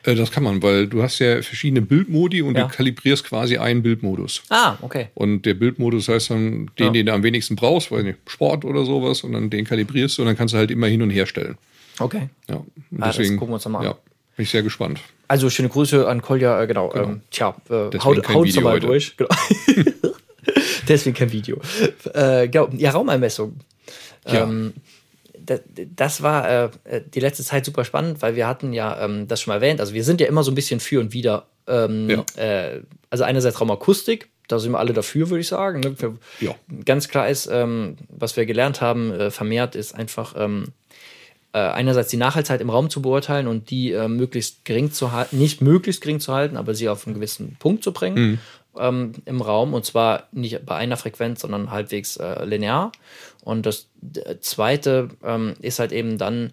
Äh, 0.03 0.15
das 0.15 0.31
kann 0.31 0.43
man, 0.43 0.61
weil 0.63 0.87
du 0.87 1.03
hast 1.03 1.19
ja 1.19 1.41
verschiedene 1.41 1.81
Bildmodi 1.81 2.41
und 2.41 2.55
Ja. 2.55 2.67
du 2.67 2.73
kalibrierst 2.75 3.25
quasi 3.25 3.57
einen 3.57 3.81
Bildmodus. 3.83 4.41
Ah, 4.49 4.77
okay. 4.81 5.07
Und 5.13 5.41
der 5.45 5.53
Bildmodus 5.55 6.07
heißt 6.07 6.29
dann 6.29 6.71
den, 6.79 6.85
Ja. 6.87 6.89
den 6.91 7.05
du 7.07 7.13
am 7.13 7.23
wenigsten 7.23 7.55
brauchst, 7.55 7.91
weiß 7.91 8.03
nicht, 8.03 8.19
Sport 8.27 8.63
oder 8.65 8.85
sowas, 8.85 9.23
und 9.23 9.33
dann 9.33 9.49
den 9.49 9.65
kalibrierst 9.65 10.17
du 10.17 10.21
und 10.21 10.27
dann 10.27 10.37
kannst 10.37 10.53
du 10.53 10.57
halt 10.57 10.71
immer 10.71 10.87
hin 10.87 11.01
und 11.01 11.09
her 11.09 11.25
stellen. 11.25 11.57
Okay. 11.99 12.29
Ja, 12.49 12.63
Ah, 12.99 13.11
das 13.11 13.17
gucken 13.17 13.49
wir 13.49 13.53
uns 13.55 13.65
mal 13.67 13.79
an. 13.79 13.85
Ja, 13.85 13.91
bin 14.35 14.43
ich 14.43 14.49
sehr 14.49 14.63
gespannt. 14.63 14.99
Also 15.27 15.49
schöne 15.49 15.67
Grüße 15.67 16.07
an 16.07 16.21
Kolja, 16.21 16.61
äh, 16.61 16.67
genau. 16.67 16.93
Ähm, 16.95 17.21
tja, 17.31 17.49
äh, 17.69 17.89
Deswegen 17.91 18.03
haut, 18.05 18.17
doch 18.55 18.61
mal 18.61 18.73
heute. 18.73 18.87
durch. 18.87 19.17
Genau. 19.17 19.29
Deswegen 20.87 21.15
kein 21.15 21.31
Video. 21.31 21.59
Äh, 22.13 22.47
genau. 22.47 22.69
Ja, 22.77 22.91
Raumeinmessung. 22.91 23.55
Ja. 24.25 24.43
Ähm, 24.43 24.73
das, 25.95 26.21
war 26.21 26.49
äh, 26.49 26.69
die 27.13 27.19
letzte 27.19 27.43
Zeit 27.43 27.65
super 27.65 27.85
spannend, 27.85 28.21
weil 28.21 28.35
wir 28.35 28.47
hatten 28.47 28.73
ja 28.73 29.03
ähm, 29.03 29.27
das 29.27 29.41
schon 29.41 29.51
mal 29.51 29.55
erwähnt. 29.55 29.79
Also 29.79 29.93
wir 29.93 30.03
sind 30.03 30.21
ja 30.21 30.27
immer 30.27 30.43
so 30.43 30.51
ein 30.51 30.55
bisschen 30.55 30.79
für 30.79 30.99
und 30.99 31.13
wieder. 31.13 31.47
Ähm, 31.67 32.09
Ja. 32.09 32.23
äh, 32.35 32.81
also 33.09 33.23
einerseits 33.23 33.59
Raumakustik, 33.59 34.29
da 34.47 34.59
sind 34.59 34.71
wir 34.71 34.79
alle 34.79 34.93
dafür, 34.93 35.29
würde 35.29 35.41
ich 35.41 35.47
sagen. 35.47 35.79
Ne? 35.81 35.95
Wir, 35.99 36.15
Ja. 36.39 36.55
Ganz 36.85 37.07
klar 37.07 37.27
ist, 37.29 37.47
ähm, 37.51 37.97
was 38.09 38.37
wir 38.37 38.45
gelernt 38.45 38.81
haben, 38.81 39.11
äh, 39.11 39.31
vermehrt 39.31 39.75
ist 39.75 39.93
einfach 39.93 40.35
ähm, 40.37 40.67
äh, 41.53 41.59
einerseits 41.59 42.09
die 42.09 42.17
Nachhaltigkeit 42.17 42.61
im 42.61 42.69
Raum 42.69 42.89
zu 42.89 43.01
beurteilen 43.01 43.47
und 43.47 43.69
die 43.69 43.91
äh, 43.91 44.07
möglichst 44.07 44.65
gering 44.65 44.91
zu 44.91 45.11
halten, 45.11 45.37
nicht 45.37 45.61
möglichst 45.61 46.01
gering 46.01 46.19
zu 46.19 46.33
halten, 46.33 46.57
aber 46.57 46.73
sie 46.75 46.89
auf 46.89 47.05
einen 47.07 47.15
gewissen 47.15 47.55
Punkt 47.59 47.83
zu 47.83 47.91
bringen 47.93 48.39
ähm, 48.79 49.13
im 49.25 49.41
Raum 49.41 49.73
und 49.73 49.85
zwar 49.85 50.27
nicht 50.31 50.65
bei 50.65 50.75
einer 50.75 50.97
Frequenz, 50.97 51.41
sondern 51.41 51.71
halbwegs 51.71 52.17
äh, 52.17 52.45
linear. 52.45 52.91
Und 53.47 53.65
das 53.65 53.89
zweite 54.41 55.07
ähm, 55.23 55.53
ist 55.61 55.79
halt 55.79 55.91
eben 55.93 56.17
dann, 56.17 56.51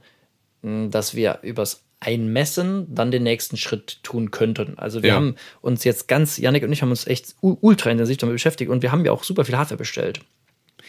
mh, 0.62 0.88
dass 0.88 1.14
wir 1.14 1.40
übers 1.42 1.82
Einmessen 2.00 2.86
dann 2.94 3.10
den 3.10 3.22
nächsten 3.24 3.56
Schritt 3.56 3.98
tun 4.02 4.30
könnten. 4.30 4.74
Also 4.78 5.02
wir 5.02 5.08
Ja. 5.10 5.14
haben 5.16 5.34
uns 5.60 5.82
jetzt 5.84 6.06
ganz, 6.06 6.38
Janik 6.38 6.62
und 6.62 6.72
ich 6.72 6.82
haben 6.82 6.90
uns 6.90 7.06
echt 7.06 7.34
ultra 7.40 7.90
intensiv 7.90 8.18
damit 8.18 8.34
beschäftigt 8.34 8.70
und 8.70 8.82
wir 8.82 8.92
haben 8.92 9.04
ja 9.04 9.10
auch 9.12 9.24
super 9.24 9.44
viel 9.44 9.56
Hardware 9.56 9.78
bestellt 9.78 10.20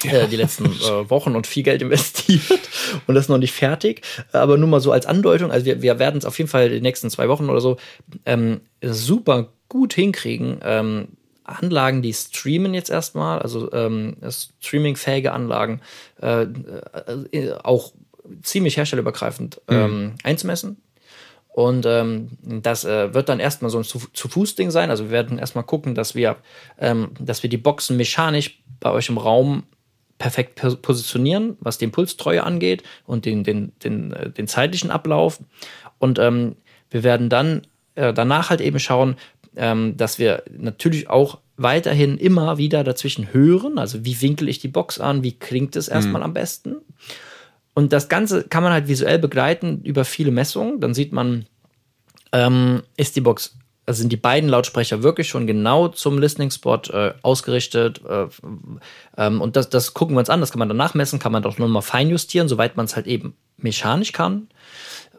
äh, 0.04 0.28
die 0.28 0.36
letzten 0.36 0.66
äh, 0.66 1.10
Wochen 1.10 1.36
und 1.36 1.48
viel 1.48 1.64
Geld 1.64 1.82
investiert 1.82 2.70
und 3.08 3.16
das 3.16 3.26
ist 3.26 3.30
noch 3.30 3.38
nicht 3.38 3.54
fertig. 3.54 4.02
Aber 4.34 4.58
nur 4.58 4.68
mal 4.68 4.82
so 4.82 4.92
als 4.92 5.06
Andeutung, 5.06 5.52
also 5.52 5.66
wir, 5.66 5.82
wir 5.82 5.98
werden 6.00 6.18
es 6.18 6.26
auf 6.26 6.38
jeden 6.38 6.50
Fall 6.50 6.70
die 6.70 6.82
nächsten 6.82 7.10
zwei 7.10 7.30
Wochen 7.30 7.50
oder 7.50 7.62
so 7.62 7.78
ähm, 8.26 8.62
super 8.84 9.54
gut 9.70 9.94
hinkriegen. 9.94 10.60
Ähm, 10.64 11.08
Anlagen, 11.46 12.02
die 12.02 12.14
streamen 12.14 12.74
jetzt 12.74 12.90
erstmal, 12.90 13.40
also 13.40 13.72
ähm, 13.72 14.18
streamingfähige 14.30 15.32
Anlagen, 15.32 15.82
äh, 16.22 16.48
äh, 17.32 17.54
auch 17.64 17.94
ziemlich 18.42 18.78
herstellerübergreifend 18.78 19.62
ähm, 19.68 20.16
einzumessen. 20.24 20.82
Und 21.48 21.86
ähm, 21.86 22.32
das 22.42 22.84
äh, 22.84 23.14
wird 23.14 23.30
dann 23.30 23.40
erstmal 23.40 23.72
so 23.72 23.78
ein 23.78 23.86
zu, 23.86 24.02
zu 24.12 24.28
Fuß-Ding 24.28 24.72
sein. 24.72 24.90
Also 24.90 25.06
wir 25.06 25.12
werden 25.12 25.38
erstmal 25.38 25.64
gucken, 25.64 25.96
dass 25.96 26.14
wir, 26.14 26.36
ähm, 26.80 27.12
dass 27.18 27.44
wir 27.44 27.50
die 27.50 27.58
Boxen 27.58 27.96
mechanisch 27.96 28.62
bei 28.82 28.92
euch 28.92 29.08
im 29.08 29.18
Raum 29.18 29.64
perfekt 30.18 30.60
pos- 30.60 30.76
positionieren, 30.76 31.56
was 31.62 31.78
die 31.78 31.86
Impulstreue 31.86 32.44
angeht 32.44 32.84
und 33.06 33.26
den, 33.26 33.44
den, 33.44 33.72
den, 33.84 34.12
äh, 34.12 34.32
den 34.32 34.48
zeitlichen 34.48 34.92
Ablauf. 34.92 35.40
Und 35.98 36.20
ähm, 36.20 36.56
wir 36.90 37.04
werden 37.04 37.30
dann 37.30 37.62
äh, 37.96 38.14
danach 38.14 38.50
halt 38.50 38.60
eben 38.60 38.80
schauen, 38.80 39.16
ähm, 39.56 39.98
dass 39.98 40.20
wir 40.20 40.44
natürlich 40.58 41.10
auch 41.10 41.40
weiterhin 41.58 42.18
immer 42.18 42.58
wieder 42.58 42.84
dazwischen 42.84 43.34
hören. 43.34 43.78
Also 43.78 44.04
wie 44.06 44.22
winkel 44.22 44.50
ich 44.50 44.60
die 44.60 44.68
Box 44.68 45.00
an, 45.00 45.24
wie 45.24 45.34
klingt 45.34 45.76
es 45.76 45.88
erstmal 45.88 46.24
am 46.24 46.34
besten. 46.34 46.78
Und 47.74 47.94
das 47.94 48.10
Ganze 48.10 48.44
kann 48.44 48.64
man 48.64 48.74
halt 48.74 48.88
visuell 48.88 49.20
begleiten 49.20 49.82
über 49.84 50.06
viele 50.06 50.32
Messungen. 50.32 50.80
Dann 50.80 50.94
sieht 50.94 51.12
man, 51.12 51.46
ähm, 52.32 52.84
ist 52.98 53.16
die 53.16 53.22
Box, 53.22 53.58
also 53.86 54.00
sind 54.00 54.12
die 54.12 54.18
beiden 54.18 54.50
Lautsprecher 54.50 55.04
wirklich 55.04 55.28
schon 55.28 55.46
genau 55.46 55.90
zum 55.90 56.18
Listening 56.18 56.52
Spot 56.52 56.82
äh, 56.92 57.14
ausgerichtet. 57.22 58.02
Äh, 58.08 58.28
ähm, 59.18 59.42
und 59.42 59.56
das, 59.56 59.70
das 59.70 59.94
gucken 59.94 60.16
wir 60.16 60.20
uns 60.20 60.30
an, 60.30 60.40
das 60.40 60.52
kann 60.52 60.60
man 60.60 60.70
danach 60.70 60.94
messen, 60.94 61.20
kann 61.20 61.32
man 61.32 61.44
doch 61.44 61.58
nochmal 61.58 61.82
feinjustieren, 61.82 62.48
soweit 62.48 62.78
man 62.78 62.86
es 62.86 62.96
halt 62.96 63.08
eben 63.08 63.36
mechanisch 63.58 64.12
kann. 64.12 64.48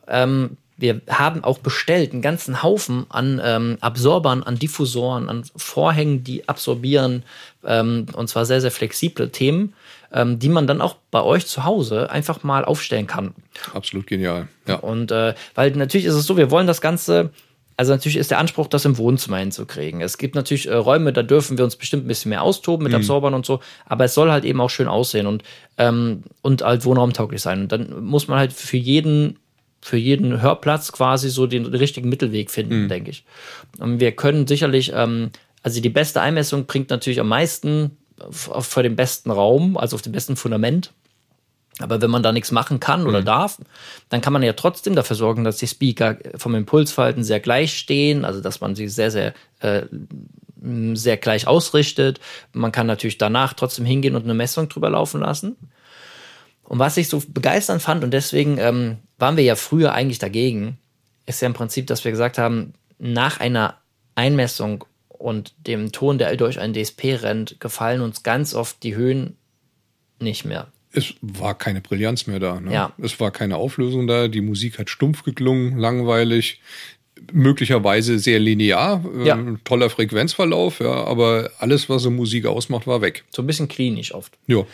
Ähm, 0.09 0.57
wir 0.77 1.01
haben 1.09 1.43
auch 1.43 1.59
bestellt 1.59 2.13
einen 2.13 2.23
ganzen 2.23 2.63
Haufen 2.63 3.07
an 3.09 3.41
ähm, 3.43 3.79
Absorbern, 3.81 4.43
an 4.43 4.59
Diffusoren, 4.59 5.29
an 5.29 5.45
Vorhängen, 5.57 6.23
die 6.23 6.49
absorbieren, 6.49 7.23
ähm, 7.65 8.07
und 8.15 8.29
zwar 8.29 8.45
sehr, 8.45 8.61
sehr 8.61 8.71
flexible 8.71 9.31
Themen, 9.31 9.75
ähm, 10.13 10.39
die 10.39 10.49
man 10.49 10.67
dann 10.67 10.81
auch 10.81 10.97
bei 11.11 11.23
euch 11.23 11.47
zu 11.47 11.65
Hause 11.65 12.11
einfach 12.11 12.43
mal 12.43 12.65
aufstellen 12.65 13.07
kann. 13.07 13.35
Absolut 13.73 14.07
genial. 14.07 14.49
Ja. 14.67 14.77
Und 14.77 15.11
äh, 15.11 15.35
weil 15.55 15.71
natürlich 15.73 16.07
ist 16.07 16.15
es 16.15 16.27
so, 16.27 16.37
wir 16.37 16.51
wollen 16.51 16.67
das 16.67 16.83
Ganze, 16.83 17.31
also 17.79 17.93
natürlich 17.93 18.17
ist 18.17 18.31
der 18.31 18.39
Anspruch, 18.39 18.69
das 18.69 18.85
im 18.85 18.99
Wohnzimmer 18.99 19.39
hinzukriegen. 19.39 20.03
Es 20.03 20.19
gibt 20.19 20.35
natürlich 20.35 20.69
äh, 20.69 20.75
Räume, 20.75 21.13
da 21.15 21.23
dürfen 21.23 21.57
wir 21.57 21.65
uns 21.65 21.77
bestimmt 21.77 22.05
ein 22.05 22.09
bisschen 22.09 22.29
mehr 22.29 22.43
austoben 22.43 22.85
mit 22.85 22.95
Absorbern 22.95 23.33
und 23.33 23.47
so, 23.47 23.61
aber 23.87 24.05
es 24.05 24.15
soll 24.15 24.31
halt 24.31 24.45
eben 24.45 24.61
auch 24.61 24.71
schön 24.71 24.89
aussehen 24.89 25.27
und, 25.27 25.43
ähm, 25.79 26.23
und 26.43 26.63
halt 26.63 26.85
wohnraumtauglich 26.85 27.41
sein. 27.41 27.63
Und 27.63 27.73
dann 27.73 28.05
muss 28.05 28.29
man 28.29 28.39
halt 28.39 28.53
für 28.53 28.77
jeden 28.77 29.39
für 29.87 29.97
jeden 29.97 30.43
Hörplatz 30.43 30.91
quasi 30.91 31.31
so 31.31 31.47
den 31.47 31.65
richtigen 31.65 32.09
Mittelweg 32.09 32.51
finden, 32.51 32.89
denke 32.89 33.11
ich. 33.11 33.25
Und 33.79 34.01
wir 34.01 34.11
können 34.11 34.49
sicherlich, 34.49 34.91
ähm, 34.93 35.31
also 35.63 35.81
die 35.81 35.91
beste 35.91 36.21
Einmessung 36.21 36.67
bringt 36.67 36.91
natürlich 36.91 37.21
am 37.21 37.29
meisten 37.29 37.97
für 38.31 38.83
den 38.83 38.97
besten 38.97 39.31
Raum, 39.31 39.77
also 39.77 39.95
auf 39.95 40.03
dem 40.03 40.11
besten 40.11 40.35
Fundament. 40.35 40.93
Aber 41.79 42.03
wenn 42.03 42.11
man 42.11 42.25
da 42.25 42.33
nichts 42.33 42.51
machen 42.51 42.81
kann 42.81 43.07
oder 43.07 43.23
darf, 43.23 43.59
dann 44.09 44.21
kann 44.21 44.33
man 44.33 44.43
ja 44.43 44.55
trotzdem 44.55 44.97
dafür 44.97 45.15
sorgen, 45.15 45.45
dass 45.45 45.59
die 45.59 45.69
Speaker 45.69 46.17
vom 46.35 46.57
Impulsverhalten 46.57 47.23
sehr 47.23 47.39
gleich 47.39 47.79
stehen, 47.79 48.25
also 48.25 48.41
dass 48.41 48.61
man 48.61 48.75
sie 48.75 48.89
sehr, 48.89 49.13
sehr, 49.13 49.35
äh, 49.61 49.83
sehr 50.95 51.17
gleich 51.17 51.47
ausrichtet. 51.47 52.19
Man 52.53 52.73
kann 52.73 52.89
natürlich 52.89 53.19
danach 53.19 53.53
trotzdem 53.53 53.85
hingehen 53.85 54.17
und 54.17 54.25
eine 54.25 54.35
Messung 54.35 54.69
drüber 54.69 54.91
laufen 54.91 55.21
lassen. 55.21 55.57
Und 56.65 56.81
was 56.81 56.97
ich 56.97 57.09
so 57.09 57.23
begeisternd 57.29 57.83
fand, 57.83 58.03
und 58.03 58.11
deswegen 58.11 58.59
ähm, 58.59 58.97
waren 59.19 59.37
wir 59.37 59.45
ja 59.45 59.57
früher 59.57 59.93
eigentlich 59.93 60.19
dagegen, 60.19 60.79
ist 61.27 61.41
ja 61.43 61.47
im 61.47 61.55
Prinzip, 61.55 61.87
dass 61.87 62.05
wir 62.05 62.11
gesagt 62.11 62.39
haben, 62.39 62.75
nach 62.99 63.41
einer 63.41 63.79
Einmessung 64.15 64.85
und 65.09 65.55
dem 65.67 65.93
Ton, 65.93 66.19
der 66.19 66.35
durch 66.37 66.59
ein 66.59 66.73
DSP 66.73 67.23
rennt, 67.23 67.61
gefallen 67.61 68.01
uns 68.01 68.23
ganz 68.23 68.55
oft 68.55 68.83
die 68.83 68.95
Höhen 68.95 69.37
nicht 70.21 70.45
mehr. 70.45 70.69
Es 70.93 71.15
war 71.21 71.57
keine 71.57 71.83
Brillanz 71.83 72.27
mehr 72.27 72.41
da. 72.41 72.59
Ne? 72.59 72.73
Ja. 72.73 72.93
Es 72.97 73.21
war 73.21 73.31
keine 73.31 73.57
Auflösung 73.57 74.07
da. 74.07 74.29
Die 74.29 74.41
Musik 74.41 74.79
hat 74.79 74.89
stumpf 74.89 75.25
geklungen, 75.25 75.77
langweilig, 75.77 76.61
möglicherweise 77.33 78.19
sehr 78.19 78.39
linear, 78.39 79.05
Ja. 79.23 79.35
ähm, 79.35 79.59
toller 79.65 79.91
Frequenzverlauf, 79.91 80.81
ja, 80.81 80.93
aber 81.05 81.51
alles, 81.59 81.89
was 81.89 82.03
so 82.03 82.11
Musik 82.11 82.47
ausmacht, 82.47 82.87
war 82.87 83.01
weg. 83.01 83.25
So 83.31 83.43
ein 83.43 83.47
bisschen 83.47 83.69
klinisch 83.69 84.15
oft. 84.15 84.33
Ja. 84.47 84.65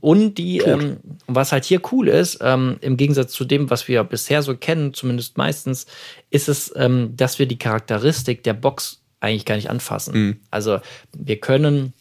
Und 0.00 0.38
die, 0.38 0.58
ähm, 0.58 0.96
was 1.26 1.52
halt 1.52 1.64
hier 1.64 1.80
cool 1.92 2.08
ist, 2.08 2.38
ähm, 2.40 2.78
im 2.80 2.96
Gegensatz 2.96 3.32
zu 3.32 3.44
dem, 3.44 3.70
was 3.70 3.86
wir 3.86 4.02
bisher 4.04 4.42
so 4.42 4.56
kennen, 4.56 4.92
zumindest 4.92 5.36
meistens, 5.36 5.86
ist 6.30 6.48
es, 6.48 6.72
ähm, 6.76 7.16
dass 7.16 7.38
wir 7.38 7.46
die 7.46 7.58
Charakteristik 7.58 8.42
der 8.42 8.54
Box 8.54 9.00
eigentlich 9.20 9.44
gar 9.44 9.54
nicht 9.56 9.70
anfassen. 9.70 10.40
Also 10.50 10.80
wir 11.16 11.36
können 11.36 11.92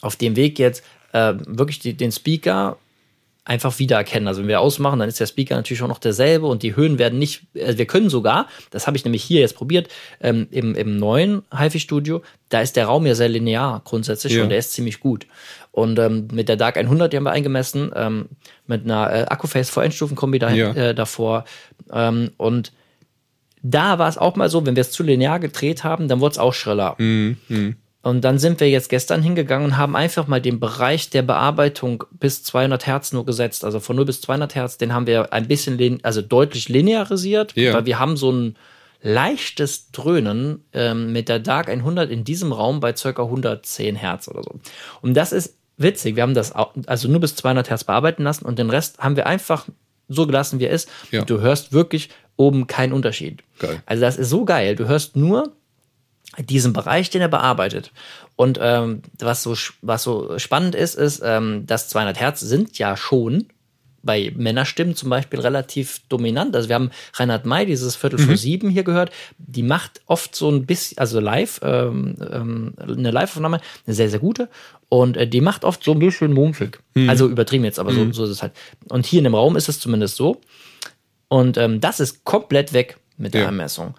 auf 0.00 0.16
dem 0.16 0.36
Weg 0.36 0.58
jetzt 0.58 0.82
äh, 1.12 1.34
wirklich 1.46 1.78
die, 1.78 1.94
den 1.94 2.12
Speaker 2.12 2.78
einfach 3.46 3.78
wiedererkennen. 3.78 4.26
Also 4.28 4.42
wenn 4.42 4.48
wir 4.48 4.60
ausmachen, 4.60 4.98
dann 4.98 5.08
ist 5.08 5.20
der 5.20 5.26
Speaker 5.26 5.54
natürlich 5.54 5.80
auch 5.82 5.88
noch 5.88 6.00
derselbe 6.00 6.46
und 6.46 6.62
die 6.64 6.74
Höhen 6.76 6.98
werden 6.98 7.18
nicht, 7.18 7.44
also 7.58 7.78
wir 7.78 7.86
können 7.86 8.10
sogar, 8.10 8.48
das 8.70 8.86
habe 8.88 8.96
ich 8.96 9.04
nämlich 9.04 9.22
hier 9.22 9.40
jetzt 9.40 9.54
probiert, 9.56 9.88
ähm, 10.20 10.48
im, 10.50 10.74
im 10.74 10.96
neuen 10.98 11.42
HiFi-Studio, 11.56 12.22
da 12.48 12.60
ist 12.60 12.74
der 12.76 12.86
Raum 12.86 13.06
ja 13.06 13.14
sehr 13.14 13.28
linear 13.28 13.80
grundsätzlich 13.84 14.34
Ja. 14.34 14.42
und 14.42 14.48
der 14.50 14.58
ist 14.58 14.72
ziemlich 14.72 14.98
gut. 15.00 15.26
Und 15.70 15.98
ähm, 16.00 16.26
mit 16.32 16.48
der 16.48 16.56
Dark 16.56 16.76
100, 16.76 17.12
die 17.12 17.16
haben 17.16 17.24
wir 17.24 17.30
eingemessen, 17.32 17.92
ähm, 17.94 18.26
mit 18.66 18.84
einer 18.84 19.12
äh, 19.14 19.22
Akkuface 19.26 19.70
V-Endstufenkombi 19.70 20.40
da, 20.40 20.50
Ja. 20.50 20.72
äh, 20.72 20.94
davor 20.94 21.44
ähm, 21.92 22.32
und 22.36 22.72
da 23.62 23.98
war 23.98 24.08
es 24.08 24.18
auch 24.18 24.36
mal 24.36 24.48
so, 24.50 24.66
wenn 24.66 24.76
wir 24.76 24.80
es 24.80 24.90
zu 24.90 25.02
linear 25.02 25.38
gedreht 25.40 25.84
haben, 25.84 26.08
dann 26.08 26.20
wurde 26.20 26.32
es 26.32 26.38
auch 26.38 26.52
schriller. 26.54 26.96
Und 28.06 28.20
dann 28.22 28.38
sind 28.38 28.60
wir 28.60 28.70
jetzt 28.70 28.88
gestern 28.88 29.20
hingegangen 29.20 29.66
und 29.72 29.76
haben 29.78 29.96
einfach 29.96 30.28
mal 30.28 30.40
den 30.40 30.60
Bereich 30.60 31.10
der 31.10 31.22
Bearbeitung 31.22 32.04
bis 32.12 32.44
200 32.44 32.86
Hertz 32.86 33.12
nur 33.12 33.26
gesetzt. 33.26 33.64
Also 33.64 33.80
von 33.80 33.96
0 33.96 34.04
bis 34.04 34.20
200 34.20 34.54
Hertz, 34.54 34.78
den 34.78 34.92
haben 34.94 35.08
wir 35.08 35.32
ein 35.32 35.48
bisschen, 35.48 35.98
also 36.04 36.22
deutlich 36.22 36.68
linearisiert, 36.68 37.56
Ja. 37.56 37.72
weil 37.74 37.84
wir 37.86 37.98
haben 37.98 38.16
so 38.16 38.30
ein 38.30 38.56
leichtes 39.02 39.90
Dröhnen 39.90 40.64
ähm, 40.72 41.12
mit 41.12 41.28
der 41.28 41.38
Dark 41.38 41.68
100 41.68 42.10
in 42.10 42.22
diesem 42.24 42.52
Raum 42.52 42.80
bei 42.80 42.92
ca. 42.92 43.10
110 43.22 43.96
Hertz 43.96 44.28
oder 44.28 44.42
so. 44.42 44.60
Und 45.02 45.14
das 45.14 45.32
ist 45.32 45.56
witzig. 45.76 46.16
Wir 46.16 46.22
haben 46.22 46.34
das 46.34 46.54
au- 46.54 46.72
also 46.86 47.08
nur 47.08 47.20
bis 47.20 47.34
200 47.36 47.70
Hertz 47.70 47.84
bearbeiten 47.84 48.22
lassen 48.22 48.44
und 48.46 48.58
den 48.58 48.70
Rest 48.70 48.98
haben 48.98 49.16
wir 49.16 49.26
einfach 49.26 49.66
so 50.08 50.26
gelassen, 50.26 50.60
wie 50.60 50.64
er 50.66 50.70
ist. 50.70 50.88
Ja. 51.10 51.20
Und 51.22 51.30
du 51.30 51.40
hörst 51.40 51.72
wirklich 51.72 52.10
oben 52.36 52.66
keinen 52.66 52.92
Unterschied. 52.92 53.42
Geil. 53.58 53.82
Also 53.86 54.00
das 54.02 54.16
ist 54.16 54.30
so 54.30 54.44
geil. 54.44 54.76
Du 54.76 54.86
hörst 54.86 55.16
nur 55.16 55.52
diesen 56.38 56.72
Bereich, 56.72 57.10
den 57.10 57.22
er 57.22 57.28
bearbeitet. 57.28 57.92
Und 58.36 58.58
ähm, 58.60 59.02
was, 59.18 59.42
so, 59.42 59.54
was 59.82 60.02
so 60.02 60.38
spannend 60.38 60.74
ist, 60.74 60.94
ist, 60.94 61.22
ähm, 61.24 61.64
dass 61.66 61.88
200 61.88 62.20
Hertz 62.20 62.40
sind 62.40 62.78
ja 62.78 62.96
schon 62.96 63.46
bei 64.02 64.32
Männerstimmen 64.36 64.94
zum 64.94 65.10
Beispiel 65.10 65.40
relativ 65.40 66.00
dominant. 66.08 66.54
Also 66.54 66.68
wir 66.68 66.76
haben 66.76 66.90
Reinhard 67.14 67.44
May, 67.44 67.66
dieses 67.66 67.96
Viertel 67.96 68.18
vor 68.20 68.36
sieben 68.36 68.70
hier 68.70 68.84
gehört. 68.84 69.10
Die 69.38 69.64
macht 69.64 70.00
oft 70.06 70.34
so 70.36 70.48
ein 70.48 70.64
bisschen, 70.64 70.98
also 70.98 71.18
live, 71.18 71.58
ähm, 71.62 72.14
ähm, 72.32 72.74
eine 72.80 73.10
Live-Aufnahme, 73.10 73.60
eine 73.84 73.94
sehr, 73.94 74.08
sehr 74.08 74.20
gute. 74.20 74.48
Und 74.88 75.16
äh, 75.16 75.26
die 75.26 75.40
macht 75.40 75.64
oft 75.64 75.82
so 75.82 75.90
ein 75.92 75.98
bisschen 75.98 76.32
mumpfig. 76.32 76.78
Also 77.08 77.28
übertrieben 77.28 77.64
jetzt, 77.64 77.80
aber 77.80 77.92
so, 77.92 78.12
so 78.12 78.24
ist 78.24 78.30
es 78.30 78.42
halt. 78.42 78.52
Und 78.88 79.06
hier 79.06 79.18
in 79.18 79.24
dem 79.24 79.34
Raum 79.34 79.56
ist 79.56 79.68
es 79.68 79.80
zumindest 79.80 80.14
so. 80.16 80.40
Und 81.28 81.56
ähm, 81.58 81.80
das 81.80 81.98
ist 81.98 82.24
komplett 82.24 82.72
weg 82.72 82.98
mit 83.16 83.34
der 83.34 83.42
Ja. 83.42 83.48
Anmessung. 83.48 83.94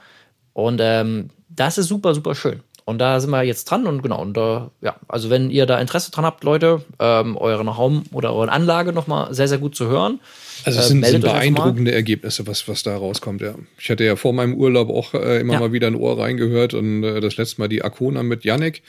Und 0.53 0.79
ähm, 0.81 1.31
das 1.58 1.78
ist 1.78 1.88
super, 1.88 2.14
super 2.16 2.34
schön. 2.36 2.62
Und 2.86 3.00
da 3.00 3.20
sind 3.20 3.32
wir 3.32 3.44
jetzt 3.44 3.66
dran 3.66 3.86
und 3.86 4.02
genau, 4.02 4.22
und 4.22 4.38
da, 4.38 4.72
ja, 4.80 4.96
also 5.10 5.30
wenn 5.30 5.50
ihr 5.52 5.66
da 5.66 5.78
Interesse 5.82 6.10
dran 6.10 6.24
habt, 6.24 6.46
Leute, 6.46 6.86
ähm, 7.00 7.36
euren 7.36 7.68
Raum 7.68 8.04
oder 8.14 8.34
eure 8.34 8.50
Anlage 8.50 8.94
nochmal 8.94 9.34
sehr, 9.34 9.50
sehr 9.50 9.58
gut 9.58 9.76
zu 9.76 9.88
hören. 9.88 10.22
Also 10.64 10.80
es 10.80 10.86
äh, 10.86 10.88
sind, 10.88 11.00
meldet 11.02 11.22
sind 11.24 11.30
beeindruckende 11.34 11.92
Ergebnisse, 11.92 12.48
was, 12.48 12.66
was 12.70 12.84
da 12.84 12.96
rauskommt, 12.96 13.42
ja. 13.42 13.56
Ich 13.78 13.90
hatte 13.90 14.06
ja 14.06 14.16
vor 14.16 14.32
meinem 14.32 14.54
Urlaub 14.56 14.90
auch 14.90 15.14
äh, 15.14 15.42
immer 15.42 15.56
Ja. 15.56 15.60
mal 15.60 15.74
wieder 15.74 15.88
ein 15.88 15.96
Ohr 15.96 16.18
reingehört 16.18 16.74
und 16.74 17.04
äh, 17.04 17.20
das 17.20 17.36
letzte 17.36 17.60
Mal 17.60 17.68
die 17.68 17.84
Arcona 17.84 18.24
mit 18.24 18.46
Yannick 18.46 18.84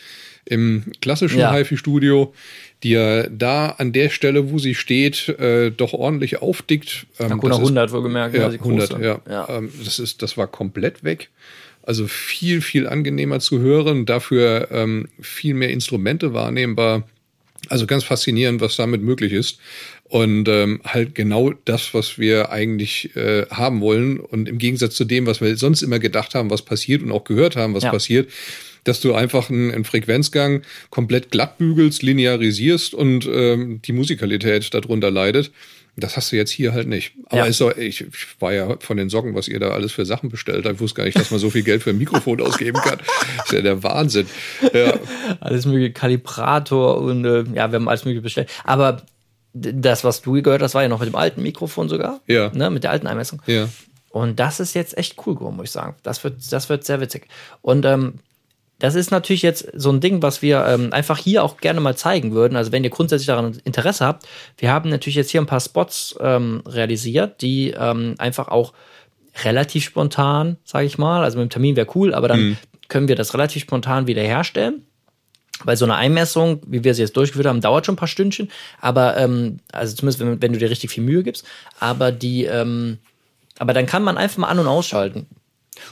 im 0.45 0.85
klassischen 1.03 1.41
Ja. 1.41 1.53
HiFi-Studio, 1.53 2.33
die 2.85 2.91
ja 2.91 3.25
da 3.29 3.71
an 3.71 3.93
der 3.93 4.11
Stelle, 4.11 4.53
wo 4.53 4.59
sie 4.61 4.77
steht, 4.77 5.29
äh, 5.41 5.71
doch 5.73 5.93
ordentlich 5.93 6.41
aufdickt. 6.41 7.07
Ähm, 7.19 7.41
ist- 7.43 7.51
100 7.53 7.91
wohlgemerkt. 7.91 8.37
Ja, 8.37 8.49
die 8.49 8.59
100, 8.61 8.91
große. 8.91 9.03
ja. 9.03 9.21
ja. 9.29 9.49
Ähm, 9.49 9.73
das, 9.85 9.99
ist, 9.99 10.23
das 10.23 10.37
war 10.37 10.47
komplett 10.47 11.03
weg. 11.03 11.31
Also 11.89 12.07
viel, 12.07 12.61
viel 12.61 12.87
angenehmer 12.87 13.41
zu 13.41 13.61
hören, 13.61 14.05
dafür 14.05 14.69
ähm, 14.71 15.09
viel 15.23 15.55
mehr 15.55 15.71
Instrumente 15.71 16.35
wahrnehmbar. 16.35 17.09
Also 17.71 17.87
ganz 17.87 18.05
faszinierend, 18.05 18.61
was 18.61 18.77
damit 18.77 19.01
möglich 19.01 19.33
ist. 19.33 19.59
Und 20.05 20.49
ähm, 20.51 20.83
halt 20.85 21.15
genau 21.15 21.55
das, 21.65 21.95
was 21.95 22.19
wir 22.19 22.51
eigentlich 22.51 23.17
äh, 23.17 23.47
haben 23.47 23.81
wollen. 23.81 24.21
Und 24.21 24.51
im 24.51 24.59
Gegensatz 24.59 24.97
zu 24.97 25.07
dem, 25.07 25.25
was 25.25 25.41
wir 25.41 25.57
sonst 25.57 25.81
immer 25.81 25.99
gedacht 25.99 26.35
haben, 26.35 26.51
was 26.51 26.61
passiert 26.61 27.03
und 27.03 27.11
auch 27.11 27.25
gehört 27.25 27.57
haben, 27.57 27.73
was 27.73 27.85
Ja. 27.85 27.91
passiert, 27.91 28.31
dass 28.85 29.01
du 29.01 29.15
einfach 29.15 29.49
einen, 29.49 29.71
einen 29.71 29.85
Frequenzgang 29.85 30.61
komplett 30.91 31.31
glatt 31.31 31.57
bügelst, 31.57 32.03
linearisierst 32.03 32.93
und 32.93 33.27
ähm, 33.33 33.81
die 33.83 33.93
Musikalität 33.93 34.75
darunter 34.75 35.11
leidet. 35.11 35.53
Das 36.01 36.17
hast 36.17 36.31
du 36.33 36.37
jetzt 36.37 36.51
hier 36.51 36.73
halt 36.73 36.87
nicht. 36.89 37.13
Aber 37.27 37.39
Ja. 37.39 37.45
ist 37.47 37.61
doch, 37.61 37.77
ich, 37.77 38.03
ich 38.03 38.41
war 38.41 38.53
ja 38.53 38.77
von 38.81 38.97
den 38.97 39.09
Socken, 39.11 39.35
was 39.35 39.49
ihr 39.49 39.59
da 39.59 39.71
alles 39.71 39.93
für 39.93 40.07
Sachen 40.07 40.29
bestellt 40.31 40.65
habt. 40.65 40.77
Ich 40.77 40.81
wusste 40.81 40.97
gar 40.99 41.05
nicht, 41.05 41.19
dass 41.19 41.31
man 41.31 41.41
so 41.41 41.51
viel 41.51 41.63
Geld 41.63 41.83
für 41.83 41.91
ein 41.91 41.99
Mikrofon 41.99 42.41
ausgeben 42.41 42.81
kann. 42.81 42.99
Das 43.37 43.47
ist 43.47 43.53
ja 43.53 43.63
der 43.63 43.83
Wahnsinn. 43.83 44.27
Ja, 44.73 44.95
alles 45.41 45.67
mögliche 45.67 45.93
Kalibrator 45.93 46.99
und 47.01 47.25
äh, 47.25 47.43
ja, 47.55 47.71
wir 47.71 47.77
haben 47.77 47.89
alles 47.89 48.05
mögliche 48.05 48.23
bestellt. 48.23 48.49
Aber 48.65 49.03
das, 49.55 50.05
was 50.05 50.23
du 50.23 50.41
gehört 50.43 50.63
hast, 50.63 50.75
war 50.75 50.83
ja 50.83 50.89
noch 50.89 51.01
mit 51.01 51.09
dem 51.09 51.17
alten 51.17 51.43
Mikrofon 51.43 51.89
sogar. 51.89 52.21
Ja. 52.27 52.51
Ne, 52.55 52.71
mit 52.71 52.85
der 52.85 52.91
alten 52.93 53.07
Einmessung. 53.07 53.43
ja. 53.47 53.69
Und 54.11 54.41
das 54.41 54.59
ist 54.59 54.75
jetzt 54.75 54.97
echt 54.97 55.17
cool 55.27 55.35
geworden, 55.35 55.57
muss 55.57 55.67
ich 55.67 55.71
sagen. 55.73 55.95
Das 56.03 56.25
wird, 56.25 56.37
das 56.51 56.71
wird 56.71 56.83
sehr 56.85 57.01
witzig. 57.01 57.29
Und 57.61 57.85
ähm, 57.85 58.15
das 58.79 58.95
ist 58.95 59.11
natürlich 59.11 59.43
jetzt 59.43 59.69
so 59.75 59.91
ein 59.91 60.01
Ding, 60.01 60.23
was 60.23 60.41
wir 60.41 60.65
ähm, 60.67 60.93
einfach 60.93 61.19
hier 61.19 61.43
auch 61.43 61.57
gerne 61.57 61.81
mal 61.81 61.97
zeigen 61.97 62.33
würden. 62.33 62.57
Also 62.57 62.71
wenn 62.71 62.85
ihr 62.85 62.91
grundsätzlich 62.91 63.27
daran 63.27 63.59
Interesse 63.65 64.07
habt, 64.07 64.27
wir 64.57 64.71
haben 64.71 64.89
natürlich 64.91 65.17
jetzt 65.17 65.31
hier 65.31 65.41
ein 65.41 65.47
paar 65.47 65.61
Spots 65.61 66.17
ähm, 66.21 66.63
realisiert, 66.67 67.43
die 67.43 67.71
ähm, 67.71 68.15
einfach 68.19 68.49
auch 68.49 68.73
relativ 69.45 69.85
spontan, 69.85 70.57
sage 70.65 70.87
ich 70.87 70.99
mal, 70.99 71.25
also 71.25 71.39
mit 71.39 71.49
dem 71.49 71.51
Termin 71.51 71.77
wäre 71.77 71.89
cool, 71.95 72.15
aber 72.15 72.29
dann 72.29 72.57
können 72.89 73.09
wir 73.09 73.17
das 73.17 73.35
relativ 73.35 73.63
spontan 73.63 74.07
wieder 74.07 74.23
herstellen. 74.23 74.83
Weil 75.65 75.77
so 75.77 75.85
eine 75.85 75.97
Einmessung, 75.97 76.61
wie 76.67 76.85
wir 76.85 76.95
sie 76.95 77.03
jetzt 77.03 77.17
durchgeführt 77.17 77.49
haben, 77.49 77.61
dauert 77.61 77.85
schon 77.85 77.95
ein 77.95 77.99
paar 77.99 78.07
Stündchen. 78.07 78.49
Aber, 78.81 79.17
ähm, 79.17 79.59
also 79.73 79.97
zumindest 79.97 80.21
wenn, 80.21 80.41
wenn 80.41 80.53
du 80.53 80.59
dir 80.61 80.71
richtig 80.71 80.91
viel 80.91 81.03
Mühe 81.03 81.25
gibst. 81.25 81.45
Aber 81.81 82.13
die, 82.13 82.45
ähm, 82.45 82.99
aber 83.59 83.73
dann 83.73 83.87
kann 83.87 84.05
man 84.05 84.17
einfach 84.17 84.39
mal 84.39 84.49
an- 84.49 84.61
und 84.61 84.69
ausschalten. 84.69 85.27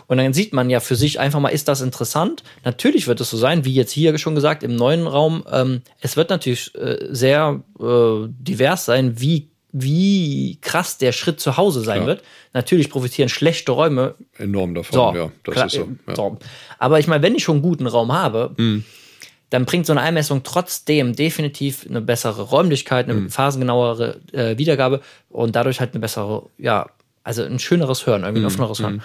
Und 0.07 0.19
dann 0.19 0.33
sieht 0.33 0.53
man 0.53 0.71
ja 0.71 0.81
für 0.81 0.97
sich 0.97 1.19
einfach 1.21 1.41
mal, 1.41 1.49
ist 1.51 1.69
das 1.69 1.81
interessant? 1.81 2.43
Natürlich 2.65 3.07
wird 3.07 3.21
es 3.21 3.31
so 3.31 3.37
sein, 3.37 3.65
wie 3.65 3.75
jetzt 3.75 3.93
hier 3.93 4.17
schon 4.19 4.35
gesagt, 4.35 4.63
im 4.63 4.77
neuen 4.77 5.07
Raum. 5.07 5.45
Ähm, 5.51 5.83
es 6.01 6.17
wird 6.17 6.31
natürlich 6.31 6.75
äh, 6.75 7.07
sehr 7.11 7.61
äh, 7.81 8.29
divers 8.29 8.85
sein, 8.85 9.21
wie, 9.21 9.49
wie 9.73 10.59
krass 10.61 10.99
der 10.99 11.13
Schritt 11.13 11.41
zu 11.41 11.57
Hause 11.57 11.81
sein 11.83 11.97
Klar. 11.99 12.07
wird. 12.09 12.23
Natürlich 12.55 12.89
profitieren 12.91 13.29
schlechte 13.29 13.73
Räume 13.73 14.15
Enorm 14.39 14.75
davon, 14.75 15.15
so, 15.15 15.19
ja. 15.19 15.33
Das 15.45 15.55
klar, 15.55 15.67
ist 15.67 15.73
so. 15.75 15.89
Ja. 16.09 16.15
so. 16.17 16.39
Aber 16.79 16.99
ich 16.99 17.07
meine, 17.07 17.23
wenn 17.23 17.35
ich 17.35 17.45
schon 17.45 17.57
einen 17.57 17.63
guten 17.63 17.87
Raum 17.87 18.13
habe, 18.13 18.53
Mhm. 18.57 18.85
dann 19.51 19.65
bringt 19.65 19.87
so 19.87 19.93
eine 19.93 20.01
Einmessung 20.01 20.43
trotzdem 20.43 21.15
definitiv 21.15 21.87
eine 21.89 22.01
bessere 22.01 22.43
Räumlichkeit, 22.43 23.05
eine 23.09 23.21
Mhm. 23.21 23.31
phasengenauere 23.31 24.21
äh, 24.33 24.59
Wiedergabe 24.59 25.01
und 25.29 25.55
dadurch 25.55 25.79
halt 25.81 25.93
eine 25.93 26.01
bessere, 26.01 26.49
ja, 26.59 26.87
also 27.23 27.43
ein 27.43 27.59
schöneres 27.59 28.07
Hören, 28.07 28.23
irgendwie 28.23 28.41
Mhm. 28.41 28.47
ein 28.47 28.51
offeneres 28.53 28.81
Hören. 28.81 29.03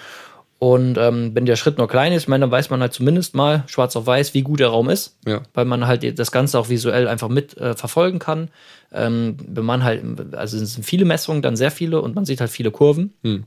Und 0.62 0.96
ähm, 0.96 1.34
wenn 1.34 1.44
der 1.44 1.56
Schritt 1.56 1.78
nur 1.78 1.88
klein 1.88 2.12
ist, 2.12 2.22
ich 2.22 2.28
meine, 2.28 2.42
dann 2.42 2.52
weiß 2.52 2.70
man 2.70 2.80
halt 2.80 2.92
zumindest 2.92 3.34
mal 3.34 3.64
schwarz 3.66 3.96
auf 3.96 4.06
weiß, 4.06 4.32
wie 4.32 4.42
gut 4.42 4.60
der 4.60 4.68
Raum 4.68 4.90
ist, 4.90 5.16
Ja. 5.26 5.42
weil 5.54 5.64
man 5.64 5.88
halt 5.88 6.16
das 6.20 6.30
Ganze 6.30 6.56
auch 6.56 6.68
visuell 6.68 7.08
einfach 7.08 7.28
mit 7.28 7.56
äh, 7.56 7.74
verfolgen 7.74 8.20
kann. 8.20 8.48
Ähm, 8.92 9.36
wenn 9.44 9.64
man 9.64 9.82
halt, 9.82 10.04
also 10.36 10.56
es 10.58 10.74
sind 10.74 10.84
viele 10.84 11.04
Messungen, 11.04 11.42
dann 11.42 11.56
sehr 11.56 11.72
viele 11.72 12.00
und 12.00 12.14
man 12.14 12.24
sieht 12.24 12.40
halt 12.40 12.52
viele 12.52 12.70
Kurven. 12.70 13.12
Hm. 13.24 13.42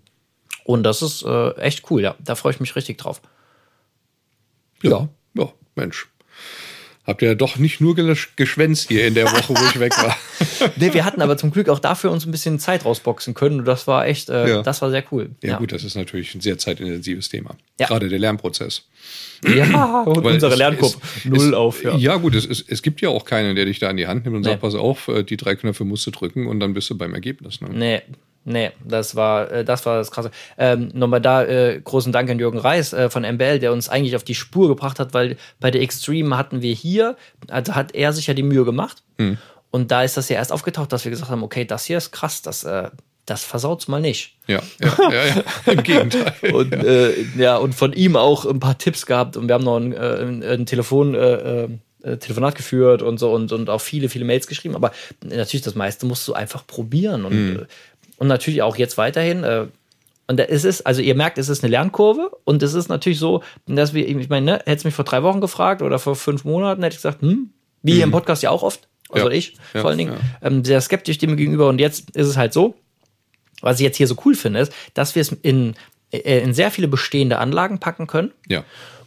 Und 0.65 0.83
das 0.83 1.01
ist 1.01 1.23
äh, 1.23 1.51
echt 1.51 1.89
cool, 1.89 2.01
ja. 2.01 2.15
Da 2.21 2.35
freue 2.35 2.51
ich 2.51 2.59
mich 2.59 2.75
richtig 2.75 2.97
drauf. 2.97 3.21
Ja, 4.83 5.07
ja, 5.35 5.47
Mensch. 5.75 6.09
Habt 7.07 7.21
ihr 7.21 7.27
ja 7.29 7.35
doch 7.35 7.57
nicht 7.57 7.81
nur 7.81 7.93
gesch- 7.95 8.29
geschwänzt 8.35 8.87
hier 8.89 9.05
in 9.05 9.13
der 9.13 9.25
Woche, 9.25 9.53
wo 9.55 9.63
ich 9.69 9.79
weg 9.79 9.95
war. 9.97 10.17
Nee, 10.77 10.93
wir 10.93 11.05
hatten 11.05 11.21
aber 11.21 11.37
zum 11.37 11.51
Glück 11.51 11.69
auch 11.69 11.79
dafür 11.79 12.11
uns 12.11 12.25
ein 12.25 12.31
bisschen 12.31 12.59
Zeit 12.59 12.85
rausboxen 12.85 13.33
können. 13.35 13.59
Und 13.59 13.65
das 13.65 13.87
war 13.87 14.07
echt, 14.07 14.29
äh, 14.29 14.49
Ja. 14.49 14.61
das 14.63 14.81
war 14.81 14.89
sehr 14.89 15.03
cool. 15.11 15.29
Ja, 15.43 15.57
gut, 15.57 15.71
das 15.71 15.83
ist 15.83 15.95
natürlich 15.95 16.33
ein 16.33 16.41
sehr 16.41 16.57
zeitintensives 16.57 17.29
Thema. 17.29 17.55
Ja. 17.79 17.87
Gerade 17.87 18.09
der 18.09 18.17
Lernprozess. 18.19 18.83
Ja, 19.45 20.01
und 20.05 20.23
Weil 20.23 20.33
unsere 20.33 20.55
Lernkurve 20.55 20.97
null 21.25 21.53
auf. 21.53 21.83
Ja. 21.83 21.95
Ja, 21.97 22.15
gut, 22.17 22.33
es, 22.35 22.45
es, 22.45 22.63
es 22.67 22.81
gibt 22.81 23.01
ja 23.01 23.09
auch 23.09 23.25
keinen, 23.25 23.55
der 23.55 23.65
dich 23.65 23.79
da 23.79 23.89
in 23.89 23.97
die 23.97 24.07
Hand 24.07 24.25
nimmt 24.25 24.35
und 24.37 24.41
Nee. 24.41 24.49
sagt, 24.49 24.61
pass 24.61 24.75
auf, 24.75 25.07
äh, 25.07 25.23
die 25.23 25.37
drei 25.37 25.55
Knöpfe 25.55 25.85
musst 25.85 26.05
du 26.07 26.11
drücken 26.11 26.47
und 26.47 26.59
dann 26.59 26.73
bist 26.73 26.89
du 26.89 26.97
beim 26.97 27.13
Ergebnis. 27.13 27.61
Ne? 27.61 27.69
Nee, 27.71 28.01
nee, 28.45 28.71
das 28.83 29.15
war, 29.15 29.51
äh, 29.51 29.65
das 29.65 29.85
war 29.85 29.97
das 29.97 30.11
Krasse. 30.11 30.31
Ähm, 30.57 30.89
Nochmal 30.93 31.21
da 31.21 31.43
äh, 31.43 31.81
großen 31.83 32.11
Dank 32.11 32.29
an 32.29 32.39
Jürgen 32.39 32.57
Reis 32.57 32.93
äh, 32.93 33.09
von 33.09 33.23
MBL, 33.23 33.59
der 33.59 33.73
uns 33.73 33.89
eigentlich 33.89 34.15
auf 34.15 34.23
die 34.23 34.35
Spur 34.35 34.67
gebracht 34.67 34.99
hat, 34.99 35.13
weil 35.13 35.37
bei 35.59 35.71
der 35.71 35.81
Extreme 35.81 36.37
hatten 36.37 36.61
wir 36.61 36.73
hier, 36.73 37.17
also 37.49 37.75
hat 37.75 37.93
er 37.93 38.13
sich 38.13 38.27
ja 38.27 38.33
die 38.33 38.43
Mühe 38.43 38.63
gemacht. 38.63 39.03
Hm. 39.17 39.37
Und 39.71 39.91
da 39.91 40.03
ist 40.03 40.15
das 40.15 40.29
ja 40.29 40.37
erst 40.37 40.53
aufgetaucht, 40.53 40.93
dass 40.93 41.03
wir 41.03 41.11
gesagt 41.11 41.29
haben, 41.29 41.43
okay, 41.43 41.65
das 41.65 41.83
hier 41.83 41.97
ist 41.97 42.11
krass, 42.11 42.41
das, 42.41 42.63
äh, 42.63 42.89
das 43.25 43.43
versaut's 43.43 43.87
mal 43.87 43.99
nicht. 43.99 44.35
Ja, 44.47 44.61
ja, 44.79 44.97
ja, 45.11 45.25
ja, 45.25 45.43
im 45.71 45.83
Gegenteil. 45.83 46.33
Und 46.53 46.71
ja. 46.71 46.83
Äh, 46.83 47.25
ja, 47.37 47.57
und 47.57 47.73
von 47.73 47.91
ihm 47.91 48.15
auch 48.15 48.45
ein 48.45 48.59
paar 48.59 48.77
Tipps 48.77 49.05
gehabt 49.05 49.35
und 49.35 49.47
wir 49.47 49.55
haben 49.55 49.63
noch 49.63 49.77
ein, 49.77 49.91
äh, 49.93 49.97
ein, 49.97 50.43
ein 50.43 50.65
Telefon, 50.65 51.15
äh, 51.15 51.67
äh, 52.05 52.17
Telefonat 52.17 52.55
geführt 52.55 53.01
und 53.01 53.17
so 53.17 53.33
und, 53.33 53.51
und 53.51 53.69
auch 53.69 53.81
viele, 53.81 54.09
viele 54.09 54.25
Mails 54.25 54.47
geschrieben. 54.47 54.75
Aber 54.75 54.91
natürlich, 55.23 55.63
das 55.63 55.75
meiste 55.75 56.05
musst 56.05 56.27
du 56.27 56.33
einfach 56.33 56.65
probieren. 56.67 57.25
Und, 57.25 57.57
äh, 57.61 57.65
und 58.17 58.27
natürlich 58.27 58.61
auch 58.61 58.77
jetzt 58.77 58.97
weiterhin. 58.97 59.43
Äh, 59.43 59.65
und 60.27 60.39
es 60.39 60.63
ist, 60.63 60.81
also 60.87 61.01
ihr 61.01 61.13
merkt, 61.15 61.37
es 61.37 61.49
ist 61.49 61.63
eine 61.63 61.69
Lernkurve 61.71 62.31
und 62.45 62.63
es 62.63 62.73
ist 62.73 62.87
natürlich 62.89 63.19
so, 63.19 63.43
dass 63.67 63.93
wir, 63.93 64.07
ich 64.07 64.29
meine, 64.29 64.45
ne, 64.45 64.61
hättest 64.65 64.85
mich 64.85 64.95
vor 64.95 65.05
drei 65.05 65.21
Wochen 65.21 65.39
gefragt 65.39 65.81
oder 65.83 65.99
vor 65.99 66.15
fünf 66.15 66.43
Monaten, 66.45 66.81
hätte 66.81 66.93
ich 66.95 66.97
gesagt, 66.97 67.21
hm, 67.21 67.51
wie 67.83 67.93
hier 67.93 68.05
im 68.05 68.11
Podcast 68.11 68.41
ja 68.41 68.49
auch 68.49 68.63
oft, 68.63 68.87
also 69.09 69.29
Ja. 69.29 69.33
ich 69.35 69.53
Ja, 69.73 69.81
vor 69.81 69.89
allen 69.91 69.99
Dingen, 69.99 70.13
ja. 70.13 70.47
ähm, 70.47 70.65
sehr 70.65 70.81
skeptisch 70.81 71.19
dem 71.19 71.37
gegenüber. 71.37 71.69
Und 71.69 71.79
jetzt 71.79 72.09
ist 72.15 72.27
es 72.27 72.37
halt 72.37 72.53
so, 72.53 72.73
was 73.61 73.79
ich 73.79 73.83
jetzt 73.83 73.97
hier 73.97 74.07
so 74.07 74.15
cool 74.25 74.33
finde, 74.35 74.61
ist, 74.61 74.73
dass 74.95 75.13
wir 75.13 75.21
es 75.21 75.31
in, 75.31 75.75
äh, 76.11 76.39
in 76.39 76.55
sehr 76.55 76.71
viele 76.71 76.87
bestehende 76.87 77.37
Anlagen 77.37 77.79
packen 77.79 78.07
können 78.07 78.31
Ja, 78.49 78.63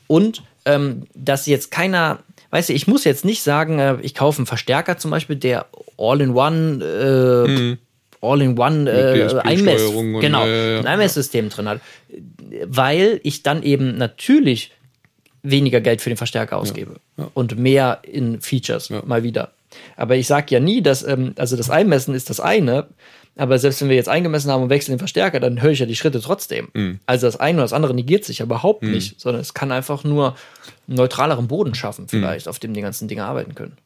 und 0.07 0.43
ähm, 0.67 1.07
dass 1.15 1.47
jetzt 1.47 1.73
keiner, 1.73 2.21
weißt 2.51 2.69
du, 2.69 2.75
ich 2.75 2.87
muss 2.87 3.03
jetzt 3.03 3.25
nicht 3.25 3.43
sagen, 3.43 3.81
äh, 3.81 3.97
ich 4.03 4.15
kaufe 4.15 4.39
einen 4.39 4.47
Verstärker 4.47 4.99
zum 4.99 5.11
Beispiel, 5.11 5.35
der 5.35 5.67
All-in-One, 5.99 6.85
äh, 6.85 7.77
All-in-One 8.21 8.91
äh, 8.91 9.29
und, 9.95 10.21
genau, 10.21 10.47
ja, 10.47 10.53
ja, 10.53 10.69
ja. 10.71 10.79
ein 10.81 10.87
Einmesssystem 10.87 11.49
drin 11.49 11.69
hat, 11.69 11.81
weil 12.65 13.21
ich 13.23 13.43
dann 13.43 13.63
eben 13.63 13.97
natürlich 13.97 14.73
weniger 15.43 15.81
Geld 15.81 16.01
für 16.01 16.11
den 16.11 16.17
Verstärker 16.17 16.57
ausgebe 16.57 16.97
und 17.35 17.59
mehr 17.59 18.01
in 18.03 18.41
Features 18.41 18.91
mal 18.91 19.23
wieder. 19.23 19.53
Aber 19.97 20.17
ich 20.17 20.27
sage 20.27 20.47
ja 20.51 20.61
nie, 20.61 20.83
dass, 20.83 21.07
ähm, 21.07 21.35
also 21.37 21.57
das 21.57 21.71
Einmessen 21.71 22.15
ist 22.15 22.31
das 22.31 22.41
eine, 22.41 22.87
aber 23.37 23.59
selbst 23.59 23.81
wenn 23.81 23.89
wir 23.89 23.97
jetzt 23.97 24.09
eingemessen 24.09 24.51
haben 24.51 24.65
und 24.65 24.71
wechseln 24.71 24.95
den 24.95 24.99
Verstärker, 24.99 25.39
dann 25.39 25.63
höre 25.63 25.71
ich 25.71 25.79
ja 25.79 25.87
die 25.87 25.95
Schritte 25.95 26.21
trotzdem. 26.21 26.69
Mhm. 26.75 27.01
Also 27.07 27.27
das 27.27 27.39
eine 27.39 27.59
oder 27.59 27.65
das 27.65 27.73
andere 27.73 27.95
negiert 27.95 28.25
sich 28.25 28.39
ja 28.39 28.47
überhaupt 28.47 28.83
nicht, 28.83 29.21
sondern 29.21 29.41
es 29.41 29.55
kann 29.55 29.71
einfach 29.71 30.03
nur 30.03 30.37
einen 30.89 30.97
neutraleren 30.97 31.47
Boden 31.47 31.75
schaffen, 31.75 32.09
vielleicht, 32.09 32.49
auf 32.49 32.59
dem 32.59 32.75
die 32.75 32.81
ganzen 32.81 33.07
Dinge 33.07 33.25
arbeiten 33.25 33.55
können. 33.55 33.77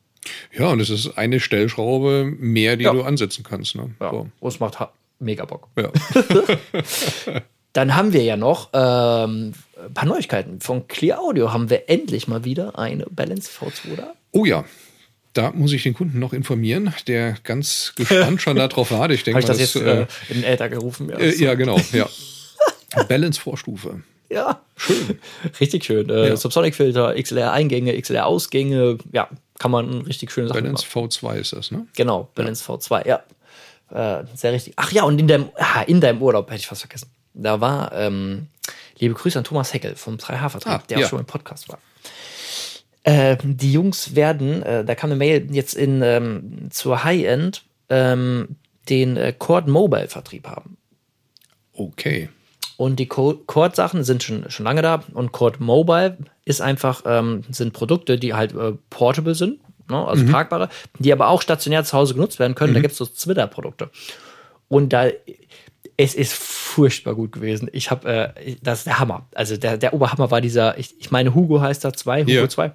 Ja, 0.57 0.69
und 0.69 0.81
es 0.81 0.91
ist 0.91 1.19
eine 1.19 1.41
Stellschraube 1.41 2.25
mehr, 2.39 2.77
die 2.77 2.85
Ja. 2.85 2.93
du 2.93 3.03
ansetzen 3.03 3.45
kannst. 3.45 3.75
Ne? 3.75 3.91
Ja. 4.01 4.11
So. 4.11 4.29
Und 4.41 4.49
es 4.49 4.61
macht 4.61 4.79
mega 5.19 5.45
Bock. 5.45 5.69
Ja. 5.77 5.91
Dann 7.73 7.97
haben 7.97 8.13
wir 8.13 8.23
ja 8.23 8.37
noch 8.37 8.69
ähm, 8.75 9.55
ein 9.83 9.95
paar 9.95 10.05
Neuigkeiten. 10.07 10.61
Von 10.61 10.89
Clear 10.89 11.21
Audio 11.21 11.53
haben 11.53 11.71
wir 11.71 11.89
endlich 11.89 12.29
mal 12.29 12.45
wieder 12.45 12.79
eine 12.79 13.07
Balance 13.11 13.51
V2 13.51 13.97
da. 13.97 14.13
Oh 14.33 14.45
ja, 14.45 14.65
Da 15.33 15.51
muss 15.53 15.73
ich 15.73 15.83
den 15.83 15.95
Kunden 15.95 16.19
noch 16.19 16.35
informieren, 16.35 16.93
der 17.07 17.37
ganz 17.45 17.95
gespannt 17.97 18.43
schon 18.43 18.57
darauf 18.57 18.91
wartet. 18.91 19.17
Ich 19.17 19.25
denke 19.25 19.43
Habe 19.43 19.53
ich 19.55 19.59
mal, 19.59 19.65
das 19.65 19.75
jetzt 19.75 19.77
äh, 19.87 20.03
äh, 20.03 20.07
in 20.29 20.43
den 20.43 20.45
Äther 20.45 20.69
gerufen? 20.69 21.09
Ja, 21.09 21.17
äh, 21.19 21.35
ja, 21.37 21.55
genau, 21.55 21.81
ja. 21.93 22.07
Balance-Vorstufe. 23.09 24.03
ja. 24.29 24.61
schön. 24.77 25.19
Richtig 25.59 25.85
schön. 25.85 26.11
Äh, 26.11 26.29
Ja. 26.29 26.37
Subsonic-Filter, 26.37 27.15
XLR-Eingänge, 27.21 27.99
XLR-Ausgänge. 27.99 28.99
Ja, 29.13 29.31
kann 29.63 29.71
man 29.71 30.01
richtig 30.03 30.33
schöne 30.33 30.49
Sachen 30.49 30.61
Balance 30.65 30.85
machen. 30.85 31.09
V2 31.09 31.35
ist 31.37 31.53
das, 31.53 31.71
ne? 31.71 31.87
Genau, 31.95 32.29
Balance 32.35 32.65
V2, 32.69 33.07
ja. 33.07 33.23
Äh, 33.93 34.25
sehr 34.35 34.53
richtig. 34.53 34.73
Ach 34.75 34.91
ja, 34.91 35.05
und 35.05 35.21
in 35.21 35.29
deinem, 35.29 35.51
ah, 35.55 35.83
in 35.83 36.01
deinem 36.01 36.21
Urlaub 36.21 36.49
hätte 36.51 36.59
ich 36.59 36.67
fast 36.67 36.81
vergessen. 36.81 37.11
Da 37.33 37.61
war, 37.61 37.93
ähm, 37.93 38.49
liebe 38.99 39.15
Grüße 39.15 39.39
an 39.39 39.45
Thomas 39.45 39.73
Heckel 39.73 39.95
vom 39.95 40.17
3H-Vertrag, 40.17 40.81
Ah, 40.81 40.85
der 40.89 40.99
ja. 40.99 41.07
auch 41.07 41.11
schon 41.11 41.21
im 41.21 41.27
Podcast 41.27 41.69
war. 41.69 41.79
Äh, 43.05 43.37
die 43.41 43.73
Jungs 43.73 44.17
werden, 44.17 44.65
äh, 44.65 44.85
da 44.85 44.97
kam 44.97 45.11
eine 45.11 45.17
Mail 45.19 45.47
jetzt 45.53 45.75
in 45.75 46.03
ähm, 46.03 46.67
zur 46.71 47.05
High-End 47.05 47.63
ähm, 47.89 48.57
den 48.89 49.17
äh, 49.17 49.33
Cord 49.33 49.69
Mobile 49.69 50.09
Vertrieb 50.09 50.49
haben. 50.49 50.77
Okay. 51.73 52.31
Und 52.77 52.97
die 52.97 53.07
Cord-Sachen 53.07 54.05
sind 54.05 54.23
schon, 54.23 54.51
schon 54.51 54.65
lange 54.65 54.83
da. 54.83 55.03
Und 55.13 55.33
Cord 55.33 55.61
Mobile 55.61 56.19
ist 56.45 56.61
einfach, 56.61 57.03
ähm, 57.07 57.45
sind 57.51 57.73
Produkte, 57.73 58.19
die 58.19 58.35
halt 58.35 58.55
äh, 58.55 58.73
portable 58.91 59.35
sind, 59.35 59.61
ne? 59.91 60.07
also 60.07 60.27
tragbare, 60.27 60.69
die 60.99 61.13
aber 61.13 61.29
auch 61.29 61.43
stationär 61.43 61.85
zu 61.85 61.97
Hause 61.97 62.15
genutzt 62.15 62.39
werden 62.39 62.55
können. 62.55 62.75
Da 62.75 62.81
gibt 62.81 62.93
es 62.93 62.99
so 62.99 63.07
Twitter-Produkte. 63.07 63.91
Und 64.69 64.93
da, 64.93 65.09
es 65.97 66.15
ist 66.15 66.33
furchtbar 66.35 67.15
gut 67.15 67.33
gewesen. 67.33 67.69
Ich 67.73 67.91
habe, 67.91 68.35
äh, 68.37 68.57
das 68.63 68.81
ist 68.81 68.87
der 68.87 68.99
Hammer. 68.99 69.27
Also 69.35 69.57
der, 69.57 69.77
der 69.77 69.93
Oberhammer 69.93 70.31
war 70.31 70.41
dieser, 70.41 70.79
ich, 70.79 70.99
ich 70.99 71.11
meine, 71.11 71.35
Hugo 71.35 71.61
heißt 71.61 71.85
da 71.85 71.93
2, 71.93 72.23
Hugo 72.23 72.33
Ja. 72.33 72.49
2. 72.49 72.73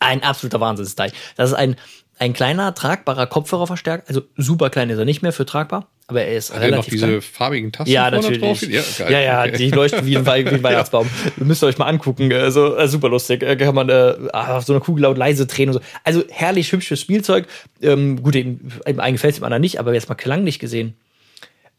Ein 0.00 0.22
absoluter 0.22 0.60
Wahnsinnsteil. 0.60 1.12
Das 1.36 1.50
ist 1.50 1.56
ein, 1.56 1.76
ein 2.18 2.32
kleiner, 2.32 2.74
tragbarer 2.74 3.26
Kopfhörerverstärker. 3.26 4.04
Also 4.06 4.22
super 4.36 4.70
klein 4.70 4.90
ist 4.90 4.98
er 4.98 5.04
nicht 5.04 5.22
mehr 5.22 5.32
für 5.32 5.46
tragbar, 5.46 5.88
aber 6.06 6.22
er 6.22 6.36
ist 6.36 6.50
Hat 6.52 6.56
er 6.60 6.66
noch 6.68 6.72
relativ 6.72 6.92
diese 6.92 7.06
klein. 7.06 7.22
farbigen 7.22 7.72
Tasten 7.72 7.90
Ja, 7.92 8.10
natürlich. 8.10 8.62
Ja, 8.62 8.82
geil. 9.08 9.24
ja, 9.24 9.42
Okay. 9.44 9.56
die 9.56 9.70
leuchten 9.70 10.04
wie 10.06 10.16
ein, 10.18 10.26
wie 10.26 10.30
ein 10.48 10.62
Weihnachtsbaum. 10.62 11.08
Müsst 11.36 11.62
ihr 11.62 11.66
euch 11.66 11.78
mal 11.78 11.86
angucken. 11.86 12.32
Also 12.32 12.76
äh, 12.76 12.86
super 12.88 13.08
lustig. 13.08 13.42
Äh, 13.42 13.56
kann 13.56 13.74
man 13.74 13.88
äh, 13.88 14.14
auf 14.32 14.64
so 14.64 14.72
eine 14.74 14.80
Kugel 14.80 15.02
laut 15.02 15.16
leise 15.16 15.46
drehen 15.46 15.68
und 15.70 15.74
so. 15.74 15.80
Also 16.04 16.22
herrlich 16.28 16.70
hübsches 16.72 17.00
Spielzeug. 17.00 17.46
Ähm, 17.80 18.22
gut, 18.22 18.34
dem, 18.34 18.60
dem 18.86 19.00
einen 19.00 19.14
gefällt 19.14 19.32
es 19.32 19.38
dem 19.40 19.44
anderen 19.44 19.62
nicht, 19.62 19.78
aber 19.80 19.94
jetzt 19.94 20.08
mal 20.08 20.14
klanglich 20.14 20.58
gesehen. 20.58 20.94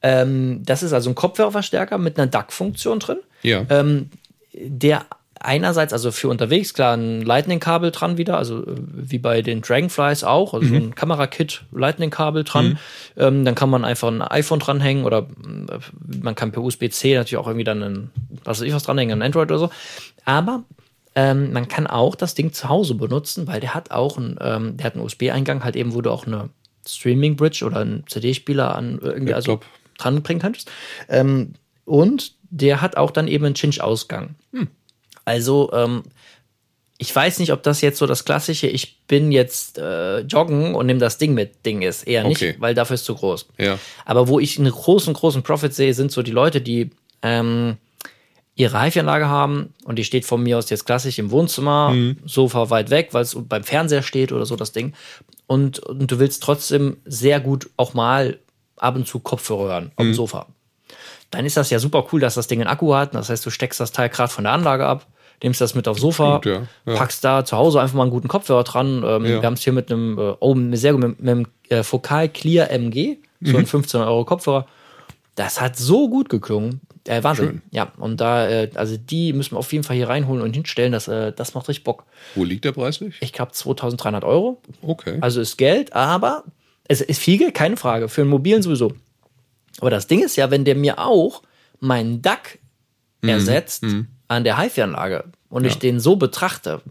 Ähm, 0.02 0.62
das 0.66 0.84
ist 0.84 0.94
also 0.94 1.10
ein 1.10 1.16
Kopfhörerverstärker 1.16 1.98
mit 1.98 2.18
einer 2.18 2.28
DAC-Funktion 2.28 3.00
drin 3.00 3.18
Ja. 3.44 3.66
ähm, 3.70 4.10
der 4.54 5.06
einerseits, 5.46 5.94
also 5.94 6.12
für 6.12 6.28
unterwegs, 6.30 6.74
klar, 6.74 6.96
ein 6.96 7.22
Lightning-Kabel 7.22 7.92
dran 7.92 8.18
wieder, 8.18 8.38
also 8.38 8.64
äh, 8.66 8.76
wie 8.78 9.20
bei 9.20 9.42
den 9.42 9.62
Dragonflies 9.62 10.24
auch, 10.24 10.54
also 10.54 10.68
so 10.68 10.76
ein 10.76 10.96
Kamerakit, 10.96 11.64
Lightning-Kabel 11.72 12.44
dran. 12.44 12.78
Ähm, 13.18 13.46
dann 13.46 13.56
kann 13.56 13.70
man 13.70 13.86
einfach 13.86 14.10
ein 14.10 14.22
iPhone 14.22 14.60
dranhängen 14.60 15.06
oder 15.06 15.28
äh, 15.70 15.80
man 16.22 16.36
kann 16.36 16.52
per 16.52 16.64
USB-C 16.64 17.16
natürlich 17.16 17.38
auch 17.38 17.48
irgendwie 17.48 17.64
dann 17.64 17.84
ein, 17.84 18.12
was 18.44 18.60
weiß 18.60 18.68
ich 18.68 18.74
was 18.74 18.84
dranhängen, 18.84 19.20
ein 19.20 19.26
Android 19.26 19.50
oder 19.50 19.60
so. 19.60 19.70
Aber 20.26 20.64
ähm, 21.16 21.54
man 21.54 21.68
kann 21.68 21.88
auch 21.88 22.16
das 22.16 22.36
Ding 22.36 22.52
zu 22.52 22.68
Hause 22.68 22.96
benutzen, 22.96 23.48
weil 23.48 23.62
der 23.62 23.74
hat 23.74 23.92
auch 23.92 24.18
einen, 24.18 24.38
ähm, 24.42 24.78
der 24.78 24.88
hat 24.88 24.96
einen 24.96 25.06
USB-Eingang, 25.06 25.64
halt 25.64 25.76
eben, 25.76 25.94
wo 25.94 26.02
du 26.02 26.12
auch 26.12 26.28
eine 26.28 26.50
Streaming-Bridge 26.86 27.66
oder 27.66 27.80
einen 27.80 28.04
CD-Spieler 28.08 28.76
an 28.76 29.00
äh, 29.00 29.08
irgendwie 29.08 29.34
also 29.34 29.62
dranbringen 29.98 30.42
könntest. 30.42 30.70
Ähm, 31.08 31.54
und 31.86 32.34
der 32.50 32.82
hat 32.82 32.98
auch 32.98 33.12
dann 33.12 33.28
eben 33.28 33.46
einen 33.46 33.56
Cinch-Ausgang. 33.56 34.36
Also, 35.26 35.72
ähm, 35.74 36.04
ich 36.98 37.14
weiß 37.14 37.40
nicht, 37.40 37.52
ob 37.52 37.62
das 37.64 37.82
jetzt 37.82 37.98
so 37.98 38.06
das 38.06 38.24
klassische, 38.24 38.68
ich 38.68 39.02
bin 39.08 39.32
jetzt 39.32 39.78
äh, 39.78 40.20
joggen 40.22 40.76
und 40.76 40.86
nehme 40.86 41.00
das 41.00 41.18
Ding 41.18 41.34
mit 41.34 41.66
Ding 41.66 41.82
ist. 41.82 42.04
Eher 42.08 42.24
nicht, 42.24 42.38
Okay. 42.42 42.56
weil 42.60 42.74
dafür 42.74 42.94
ist 42.94 43.04
zu 43.06 43.16
groß. 43.16 43.48
Ja. 43.58 43.78
Aber 44.06 44.28
wo 44.30 44.40
ich 44.40 44.58
einen 44.58 44.72
großen, 44.72 45.14
großen 45.14 45.44
Profit 45.44 45.74
sehe, 45.74 45.94
sind 45.94 46.12
so 46.14 46.22
die 46.22 46.32
Leute, 46.32 46.62
die 46.62 46.92
ähm, 47.22 47.76
ihre 48.56 48.82
HiFi-Anlage 48.82 49.28
haben 49.28 49.74
und 49.84 49.98
die 50.00 50.06
steht 50.06 50.24
von 50.26 50.42
mir 50.42 50.58
aus 50.58 50.70
jetzt 50.70 50.86
klassisch 50.86 51.20
im 51.20 51.32
Wohnzimmer, 51.32 51.94
Sofa 52.26 52.70
weit 52.70 52.90
weg, 52.90 53.10
weil 53.12 53.24
es 53.24 53.36
beim 53.38 53.66
Fernseher 53.66 54.02
steht 54.02 54.32
oder 54.32 54.46
so 54.46 54.56
das 54.56 54.72
Ding. 54.72 54.94
Und, 55.48 55.80
und 55.80 56.10
du 56.10 56.20
willst 56.20 56.42
trotzdem 56.44 56.96
sehr 57.04 57.42
gut 57.42 57.70
auch 57.76 57.94
mal 57.94 58.40
ab 58.78 58.96
und 58.96 59.06
zu 59.06 59.20
Kopfhörer 59.20 59.66
hören 59.68 59.92
auf 59.98 60.06
dem 60.06 60.14
Sofa. 60.14 60.48
Dann 61.32 61.46
ist 61.46 61.58
das 61.58 61.70
ja 61.70 61.80
super 61.80 62.08
cool, 62.14 62.22
dass 62.22 62.36
das 62.36 62.48
Ding 62.48 62.62
einen 62.62 62.70
Akku 62.70 62.94
hat. 62.96 63.14
Das 63.14 63.30
heißt, 63.30 63.46
du 63.46 63.50
steckst 63.50 63.82
das 63.82 63.92
Teil 63.92 64.08
gerade 64.08 64.32
von 64.32 64.46
der 64.46 64.54
Anlage 64.54 64.86
ab, 64.86 65.06
nimmst 65.44 65.62
das 65.62 65.76
mit 65.76 65.88
aufs 65.88 66.02
Sofa, 66.02 66.36
Gut, 66.38 66.46
ja. 66.46 66.62
Ja. 66.86 66.96
packst 66.96 67.24
da 67.24 67.44
zu 67.46 67.58
Hause 67.58 67.82
einfach 67.82 67.96
mal 67.96 68.04
einen 68.04 68.12
guten 68.12 68.28
Kopfhörer 68.28 68.64
dran. 68.64 69.04
Ähm, 69.06 69.26
Ja. 69.26 69.42
Wir 69.42 69.44
haben 69.44 69.54
es 69.54 69.62
hier 69.64 69.74
mit 69.74 69.92
einem, 69.92 70.18
äh, 70.18 70.34
oh, 70.40 70.56
sehr 70.74 70.94
gut, 70.94 71.02
mit, 71.02 71.20
mit 71.20 71.30
einem 71.30 71.48
äh, 71.70 71.84
Focal 71.84 72.30
Clear 72.30 72.70
MG, 72.72 73.18
so 73.42 73.52
Mhm. 73.52 73.58
ein 73.58 73.66
15 73.66 74.02
Euro 74.02 74.26
Kopfhörer. 74.26 74.66
Das 75.36 75.60
hat 75.60 75.76
so 75.78 76.10
gut 76.10 76.30
geklungen. 76.30 76.80
Äh, 77.08 77.22
Wahnsinn. 77.24 77.46
Schön. 77.48 77.62
Ja, 77.72 77.92
und 77.98 78.20
da, 78.22 78.48
äh, 78.50 78.70
also 78.76 78.96
die 78.98 79.34
müssen 79.34 79.52
wir 79.56 79.60
auf 79.60 79.72
jeden 79.74 79.84
Fall 79.84 79.96
hier 79.98 80.08
reinholen 80.10 80.42
und 80.42 80.54
hinstellen. 80.56 80.92
Das, 80.94 81.08
äh, 81.08 81.34
das 81.34 81.54
macht 81.54 81.68
richtig 81.68 81.84
Bock. 81.84 82.06
Wo 82.36 82.44
liegt 82.46 82.64
der 82.66 82.72
preislich? 82.72 83.16
Ich 83.20 83.34
glaube 83.34 83.52
2300 83.52 84.24
Euro. 84.24 84.60
Okay. 84.82 85.18
Also 85.22 85.42
ist 85.42 85.58
Geld, 85.58 85.94
aber 85.94 86.46
es 86.88 87.02
ist 87.02 87.20
viel 87.20 87.38
Geld, 87.38 87.54
keine 87.54 87.78
Frage. 87.78 88.08
Für 88.10 88.22
einen 88.22 88.30
mobilen 88.32 88.62
sowieso. 88.64 88.94
Aber 89.82 89.90
das 89.90 90.08
Ding 90.08 90.24
ist 90.24 90.36
ja, 90.38 90.50
wenn 90.50 90.64
der 90.66 90.76
mir 90.76 90.98
auch 90.98 91.44
meinen 91.80 92.22
DAC 92.22 92.58
ersetzt 93.22 93.84
an 94.28 94.44
der 94.44 94.58
HiFi-Anlage 94.58 95.26
und 95.50 95.66
ich 95.66 95.74
Ja. 95.74 95.80
den 95.80 96.00
so 96.00 96.16
betrachte, 96.16 96.82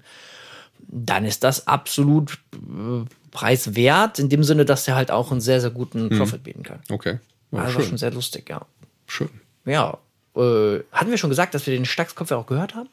dann 0.89 1.25
ist 1.25 1.43
das 1.45 1.67
absolut 1.67 2.39
äh, 2.55 3.05
preiswert, 3.31 4.19
in 4.19 4.29
dem 4.29 4.45
Sinne, 4.45 4.65
dass 4.65 4.85
der 4.85 4.95
halt 4.95 5.11
auch 5.11 5.31
einen 5.33 5.41
sehr, 5.41 5.61
sehr 5.61 5.71
guten 5.71 6.09
Profit 6.11 6.45
bieten 6.45 6.63
kann. 6.63 6.81
Okay. 6.91 7.19
Ja, 7.51 7.61
Also 7.65 7.81
schön. 7.81 7.89
schon 7.91 7.99
sehr 7.99 8.11
lustig, 8.13 8.49
ja. 8.49 8.65
schön. 9.07 9.29
Ja. 9.65 9.99
Äh, 10.37 10.81
hatten 10.93 11.11
wir 11.11 11.19
schon 11.19 11.31
gesagt, 11.31 11.55
dass 11.55 11.67
wir 11.67 11.75
den 11.75 11.85
Stackskopf 11.85 12.31
auch 12.33 12.47
gehört 12.47 12.75
haben? 12.75 12.89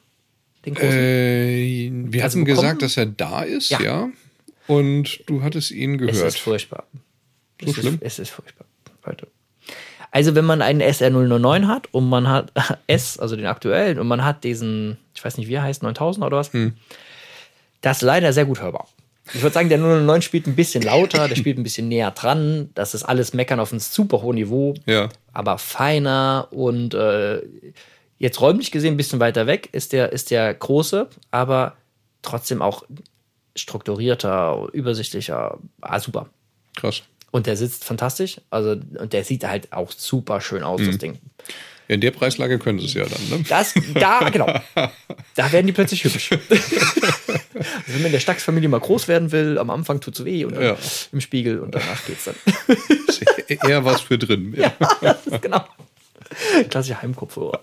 Den 0.66 0.76
großen? 0.76 0.90
Äh, 0.92 1.90
wir 2.12 2.24
Also 2.24 2.38
hatten 2.38 2.46
gesagt, 2.46 2.82
dass 2.82 2.98
er 2.98 3.06
da 3.08 3.42
ist, 3.44 3.70
Ja. 3.70 3.82
ja. 3.82 4.10
Und 4.68 5.24
du 5.28 5.42
hattest 5.42 5.72
ihn 5.72 5.96
Es 6.04 6.16
ist 6.16 6.18
gehört. 6.20 6.40
furchtbar. 6.40 6.84
So 7.62 7.70
es 7.72 7.76
schlimm? 7.76 7.96
Ist, 7.96 8.04
es 8.04 8.20
ist 8.20 8.30
furchtbar, 8.30 8.66
Leute. 9.06 9.28
Also, 10.12 10.36
wenn 10.36 10.46
man 10.46 10.62
einen 10.62 10.82
SR009 10.82 11.68
hat 11.68 11.88
und 11.94 12.10
man 12.10 12.28
hat 12.30 12.52
S, 12.88 13.18
also 13.18 13.36
den 13.36 13.46
aktuellen, 13.46 13.98
und 14.00 14.08
man 14.08 14.24
hat 14.26 14.44
diesen, 14.44 14.98
ich 15.16 15.24
weiß 15.24 15.38
nicht, 15.38 15.48
wie 15.48 15.54
er 15.54 15.64
heißt, 15.64 15.84
9000 15.84 16.26
oder 16.26 16.38
was, 16.38 16.52
Hm. 16.54 16.74
das 17.82 17.98
ist 17.98 18.02
leider 18.04 18.34
sehr 18.34 18.46
gut 18.46 18.62
hörbar. 18.62 18.88
Ich 19.34 19.42
würde 19.42 19.54
sagen, 19.54 19.70
der 19.70 19.78
009 19.78 20.22
spielt 20.22 20.48
ein 20.48 20.56
bisschen 20.56 20.84
lauter, 20.84 21.28
der 21.30 21.36
spielt 21.36 21.58
ein 21.58 21.64
bisschen 21.64 21.88
näher 21.88 22.12
dran. 22.12 22.70
Das 22.74 22.94
ist 22.94 23.04
alles 23.04 23.34
Meckern 23.34 23.60
auf 23.62 23.72
einem 23.72 23.80
super 23.80 24.22
hohen 24.22 24.36
Niveau, 24.36 24.74
Ja. 24.86 25.08
aber 25.32 25.58
feiner 25.58 26.48
und 26.52 26.94
äh, 26.94 27.42
jetzt 28.18 28.42
räumlich 28.42 28.72
gesehen 28.72 28.96
ein 28.96 28.98
bisschen 28.98 29.20
weiter 29.22 29.48
weg 29.48 29.70
ist 29.72 29.94
der, 29.94 30.12
ist 30.12 30.32
der 30.32 30.54
große, 30.54 31.08
aber 31.30 31.76
trotzdem 32.24 32.62
auch 32.62 32.84
strukturierter, 33.56 34.68
übersichtlicher. 34.74 35.58
Ah, 35.82 36.00
super. 36.00 36.28
Krass. 36.76 37.04
Und 37.32 37.48
der 37.48 37.56
sitzt 37.58 37.86
fantastisch. 37.86 38.42
Also, 38.50 38.72
und 38.72 39.14
der 39.14 39.24
sieht 39.24 39.44
halt 39.46 39.72
auch 39.72 39.92
super 39.92 40.42
schön 40.42 40.64
aus, 40.64 40.82
Mhm. 40.82 40.86
das 40.88 40.98
Ding. 40.98 41.14
Ja, 41.88 41.96
in 41.96 42.02
der 42.02 42.12
Preislage 42.12 42.60
können 42.60 42.80
sie 42.80 42.86
es 42.86 42.94
ja 42.94 43.04
dann, 43.06 43.30
ne? 43.40 43.46
Das, 43.48 43.74
da, 43.96 44.30
genau. 44.30 44.48
Da 45.36 45.52
werden 45.52 45.68
die 45.68 45.74
plötzlich 45.74 46.04
hübsch. 46.04 46.32
also, 46.50 46.62
wenn 47.88 48.02
man 48.02 48.12
der 48.12 48.20
Stax-Familie 48.20 48.68
mal 48.70 48.80
groß 48.80 49.08
werden 49.08 49.32
will, 49.32 49.58
am 49.58 49.70
Anfang 49.70 50.02
tut 50.02 50.20
es 50.20 50.26
weh 50.26 50.44
und 50.46 50.56
dann 50.56 50.64
Ja. 50.64 50.78
im 51.12 51.22
Spiegel 51.22 51.60
und 51.60 51.74
danach 51.74 52.06
geht's 52.06 52.26
dann. 52.26 52.36
Ist 53.08 53.22
eher 53.64 53.86
was 53.86 54.02
für 54.02 54.18
drin. 54.18 54.54
Ja. 54.58 54.74
das 55.02 55.26
ist 55.28 55.42
genau. 55.42 55.64
Klassischer 56.70 57.02
Heimkopfhörer. 57.02 57.60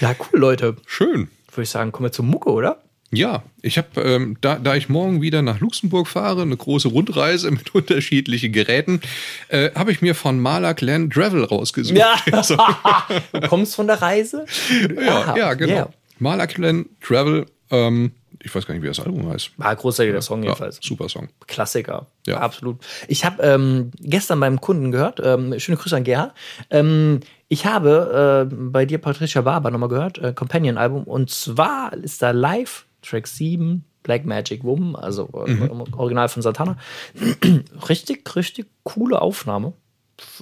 Ja, 0.00 0.14
cool, 0.18 0.40
Leute. 0.40 0.76
Schön. 0.86 1.28
Würde 1.52 1.62
ich 1.62 1.70
sagen, 1.70 1.92
kommen 1.92 2.06
wir 2.08 2.12
zur 2.12 2.24
Mucke, 2.24 2.50
oder? 2.50 2.82
Ja, 3.10 3.42
ich 3.62 3.78
habe, 3.78 4.00
ähm, 4.02 4.36
da, 4.42 4.56
da 4.56 4.74
ich 4.74 4.90
morgen 4.90 5.22
wieder 5.22 5.40
nach 5.40 5.60
Luxemburg 5.60 6.08
fahre, 6.08 6.42
eine 6.42 6.56
große 6.56 6.88
Rundreise 6.88 7.50
mit 7.50 7.74
unterschiedlichen 7.74 8.52
Geräten, 8.52 9.00
äh, 9.48 9.70
habe 9.74 9.92
ich 9.92 10.02
mir 10.02 10.14
von 10.14 10.38
Maler 10.40 10.74
Glenn 10.74 11.10
Travel 11.10 11.44
rausgesucht. 11.44 11.96
Ja. 11.98 12.16
du 13.32 13.48
kommst 13.48 13.74
von 13.74 13.86
der 13.86 14.02
Reise? 14.02 14.44
ja, 15.00 15.20
Aha, 15.20 15.36
ja 15.36 15.54
genau. 15.54 15.72
yeah. 15.72 15.90
Maler 16.18 16.46
Glenn 16.46 16.86
Travel, 17.00 17.46
ähm, 17.70 18.12
ich 18.42 18.54
weiß 18.54 18.66
gar 18.66 18.74
nicht, 18.74 18.82
wie 18.82 18.88
das 18.88 19.00
Album 19.00 19.28
heißt. 19.28 19.50
War 19.56 19.74
großartiger 19.74 20.22
Song 20.22 20.42
Ja, 20.42 20.50
jedenfalls. 20.50 20.78
super 20.82 21.08
Song. 21.08 21.28
Klassiker. 21.46 22.06
Ja. 22.26 22.38
Absolut. 22.38 22.78
Ich 23.08 23.24
habe 23.24 23.42
ähm, 23.42 23.90
gestern 24.00 24.38
beim 24.40 24.60
Kunden 24.60 24.92
gehört, 24.92 25.20
ähm, 25.24 25.58
schöne 25.58 25.78
Grüße 25.78 25.96
an 25.96 26.04
Gerhard. 26.04 26.34
Ähm, 26.70 27.20
ich 27.48 27.66
habe 27.66 28.48
äh, 28.50 28.54
bei 28.54 28.84
dir 28.84 28.98
Patricia 28.98 29.40
Barber 29.40 29.70
nochmal 29.70 29.88
gehört, 29.88 30.18
äh, 30.18 30.32
Companion-Album. 30.32 31.04
Und 31.04 31.30
zwar 31.30 31.94
ist 31.94 32.20
da 32.22 32.30
live 32.30 32.84
Track 33.02 33.26
7, 33.26 33.84
Black 34.02 34.24
Magic 34.24 34.64
Woman, 34.64 34.96
also 34.96 35.28
äh, 35.46 35.50
im 35.50 35.80
Original 35.94 36.28
von 36.28 36.42
Santana. 36.42 36.78
richtig, 37.88 38.34
richtig 38.34 38.66
coole 38.84 39.20
Aufnahme. 39.20 39.74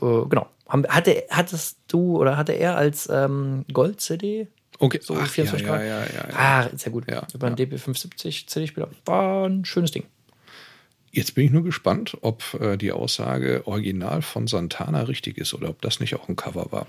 Äh, 0.01 0.23
genau. 0.29 0.49
Hatte, 0.69 1.25
hattest 1.31 1.79
du 1.89 2.19
oder 2.19 2.37
hatte 2.37 2.53
er 2.53 2.77
als 2.77 3.09
ähm, 3.09 3.65
Gold-CD? 3.73 4.49
Okay, 4.79 5.01
So 5.01 5.17
Ach, 5.17 5.29
24 5.29 5.67
ja, 5.67 5.83
ja, 5.83 6.01
ja, 6.01 6.29
ja. 6.29 6.35
Ah, 6.35 6.69
sehr 6.77 6.93
gut. 6.93 7.11
Ja, 7.11 7.27
Über 7.33 7.47
einen 7.47 7.57
DP570 7.57 8.47
CD-Spieler. 8.47 8.89
War 9.05 9.49
ein 9.49 9.65
schönes 9.65 9.91
Ding. 9.91 10.05
Jetzt 11.13 11.35
bin 11.35 11.47
ich 11.47 11.51
nur 11.51 11.65
gespannt, 11.65 12.19
ob 12.21 12.43
äh, 12.61 12.77
die 12.77 12.93
Aussage 12.93 13.67
original 13.67 14.21
von 14.21 14.47
Santana 14.47 15.03
richtig 15.03 15.39
ist 15.39 15.55
oder 15.55 15.71
ob 15.71 15.81
das 15.81 15.99
nicht 15.99 16.15
auch 16.15 16.29
ein 16.29 16.37
Cover 16.37 16.71
war. 16.73 16.87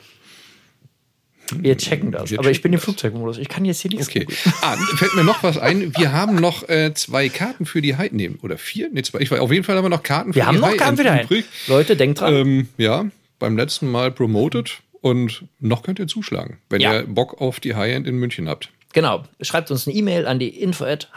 Wir 1.55 1.77
checken 1.77 2.11
das. 2.11 2.31
Wir 2.31 2.39
aber 2.39 2.51
ich 2.51 2.61
bin 2.61 2.71
im 2.73 2.77
das. 2.77 2.83
Flugzeugmodus. 2.85 3.37
Ich 3.37 3.47
kann 3.49 3.65
jetzt 3.65 3.81
hier 3.81 3.91
nichts 3.91 4.07
Okay. 4.09 4.25
Ah, 4.61 4.75
fällt 4.95 5.15
mir 5.15 5.23
noch 5.23 5.43
was 5.43 5.57
ein. 5.57 5.95
Wir 5.97 6.11
haben 6.11 6.35
noch 6.35 6.67
äh, 6.69 6.93
zwei 6.93 7.29
Karten 7.29 7.65
für 7.65 7.81
die 7.81 7.95
High 7.95 8.11
nehmen 8.11 8.39
oder 8.41 8.57
vier? 8.57 8.89
Nee, 8.91 9.01
zwei. 9.03 9.19
Ich 9.19 9.31
weiß, 9.31 9.39
auf 9.39 9.51
jeden 9.51 9.63
Fall 9.63 9.75
haben 9.77 9.85
wir 9.85 9.89
noch 9.89 10.03
Karten 10.03 10.33
für 10.33 10.37
Wir 10.37 10.43
die 10.43 10.47
haben 10.47 10.59
noch 10.59 10.67
High 10.69 10.77
Karten 10.77 10.97
wieder 10.97 11.11
ein. 11.11 11.25
übrig. 11.25 11.45
Leute, 11.67 11.95
denkt 11.95 12.21
dran. 12.21 12.33
Ähm, 12.33 12.69
ja, 12.77 13.05
beim 13.39 13.55
letzten 13.57 13.89
Mal 13.91 14.11
promoted 14.11 14.79
und 15.01 15.45
noch 15.59 15.83
könnt 15.83 15.99
ihr 15.99 16.07
zuschlagen, 16.07 16.57
wenn 16.69 16.81
Ja. 16.81 16.99
ihr 16.99 17.03
Bock 17.07 17.39
auf 17.39 17.59
die 17.59 17.75
High-End 17.75 18.07
in 18.07 18.17
München 18.17 18.49
habt. 18.49 18.69
Genau. 18.93 19.23
Schreibt 19.41 19.69
uns 19.69 19.87
eine 19.87 19.95
E-Mail 19.95 20.25
an 20.25 20.39
die 20.39 20.49
info 20.49 20.83
at 20.85 21.09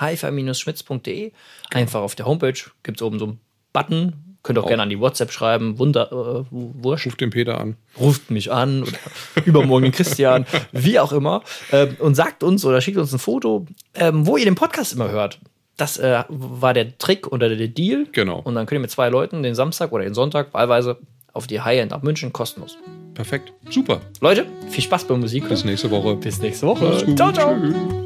schmitzde 0.55 1.33
Einfach 1.71 2.01
auf 2.01 2.15
der 2.15 2.27
Homepage 2.27 2.53
gibt 2.83 2.99
es 2.99 3.03
oben 3.03 3.19
so 3.19 3.25
einen 3.27 3.41
Button. 3.73 4.30
Könnt 4.43 4.59
auch 4.59 4.63
Genau. 4.63 4.69
gerne 4.69 4.83
an 4.85 4.89
die 4.91 4.99
WhatsApp 5.01 5.33
schreiben. 5.33 5.79
Wunder, 5.79 6.11
äh, 6.11 6.45
wurscht. 6.51 7.07
Ruft 7.07 7.21
den 7.21 7.31
Peter 7.31 7.61
an. 7.61 7.77
ruft 7.99 8.31
mich 8.31 8.51
an 8.51 8.83
oder 8.85 8.93
übermorgen 9.45 9.85
den 9.85 9.93
Christian, 9.93 10.47
wie 10.73 10.99
auch 10.99 11.13
immer, 11.13 11.43
ähm, 11.73 11.97
und 11.99 12.15
sagt 12.15 12.43
uns 12.43 12.65
oder 12.65 12.81
schickt 12.81 12.97
uns 12.99 13.13
ein 13.13 13.19
Foto, 13.19 13.67
ähm, 13.95 14.27
wo 14.27 14.37
ihr 14.37 14.45
den 14.47 14.55
Podcast 14.55 14.93
immer 14.95 15.11
hört. 15.11 15.39
Das 15.77 15.99
äh, 15.99 16.25
war 16.29 16.75
der 16.75 16.97
Trick 16.99 17.27
oder 17.27 17.55
der 17.55 17.69
Deal. 17.69 18.07
Genau. 18.13 18.41
Und 18.41 18.55
dann 18.55 18.67
könnt 18.67 18.79
ihr 18.79 18.83
mit 18.83 18.91
zwei 18.91 19.09
Leuten 19.09 19.43
den 19.43 19.55
Samstag 19.55 19.93
oder 19.93 20.05
den 20.05 20.15
Sonntag 20.15 20.53
wahlweise 20.55 20.99
auf 21.33 21.47
die 21.47 21.61
High-End 21.61 21.91
nach 21.91 22.03
München 22.03 22.33
kostenlos. 22.33 22.77
Perfekt. 23.15 23.53
Super. 23.71 24.01
Leute, 24.21 24.47
viel 24.69 24.83
Spaß 24.85 25.05
bei 25.05 25.17
Musik. 25.17 25.49
Bis 25.49 25.65
nächste 25.65 25.91
Woche. 25.91 26.17
Bis 26.17 26.41
nächste 26.41 26.67
Woche. 26.67 27.15
Ciao, 27.15 27.33
ciao. 27.33 27.57
Tschüss. 27.59 28.00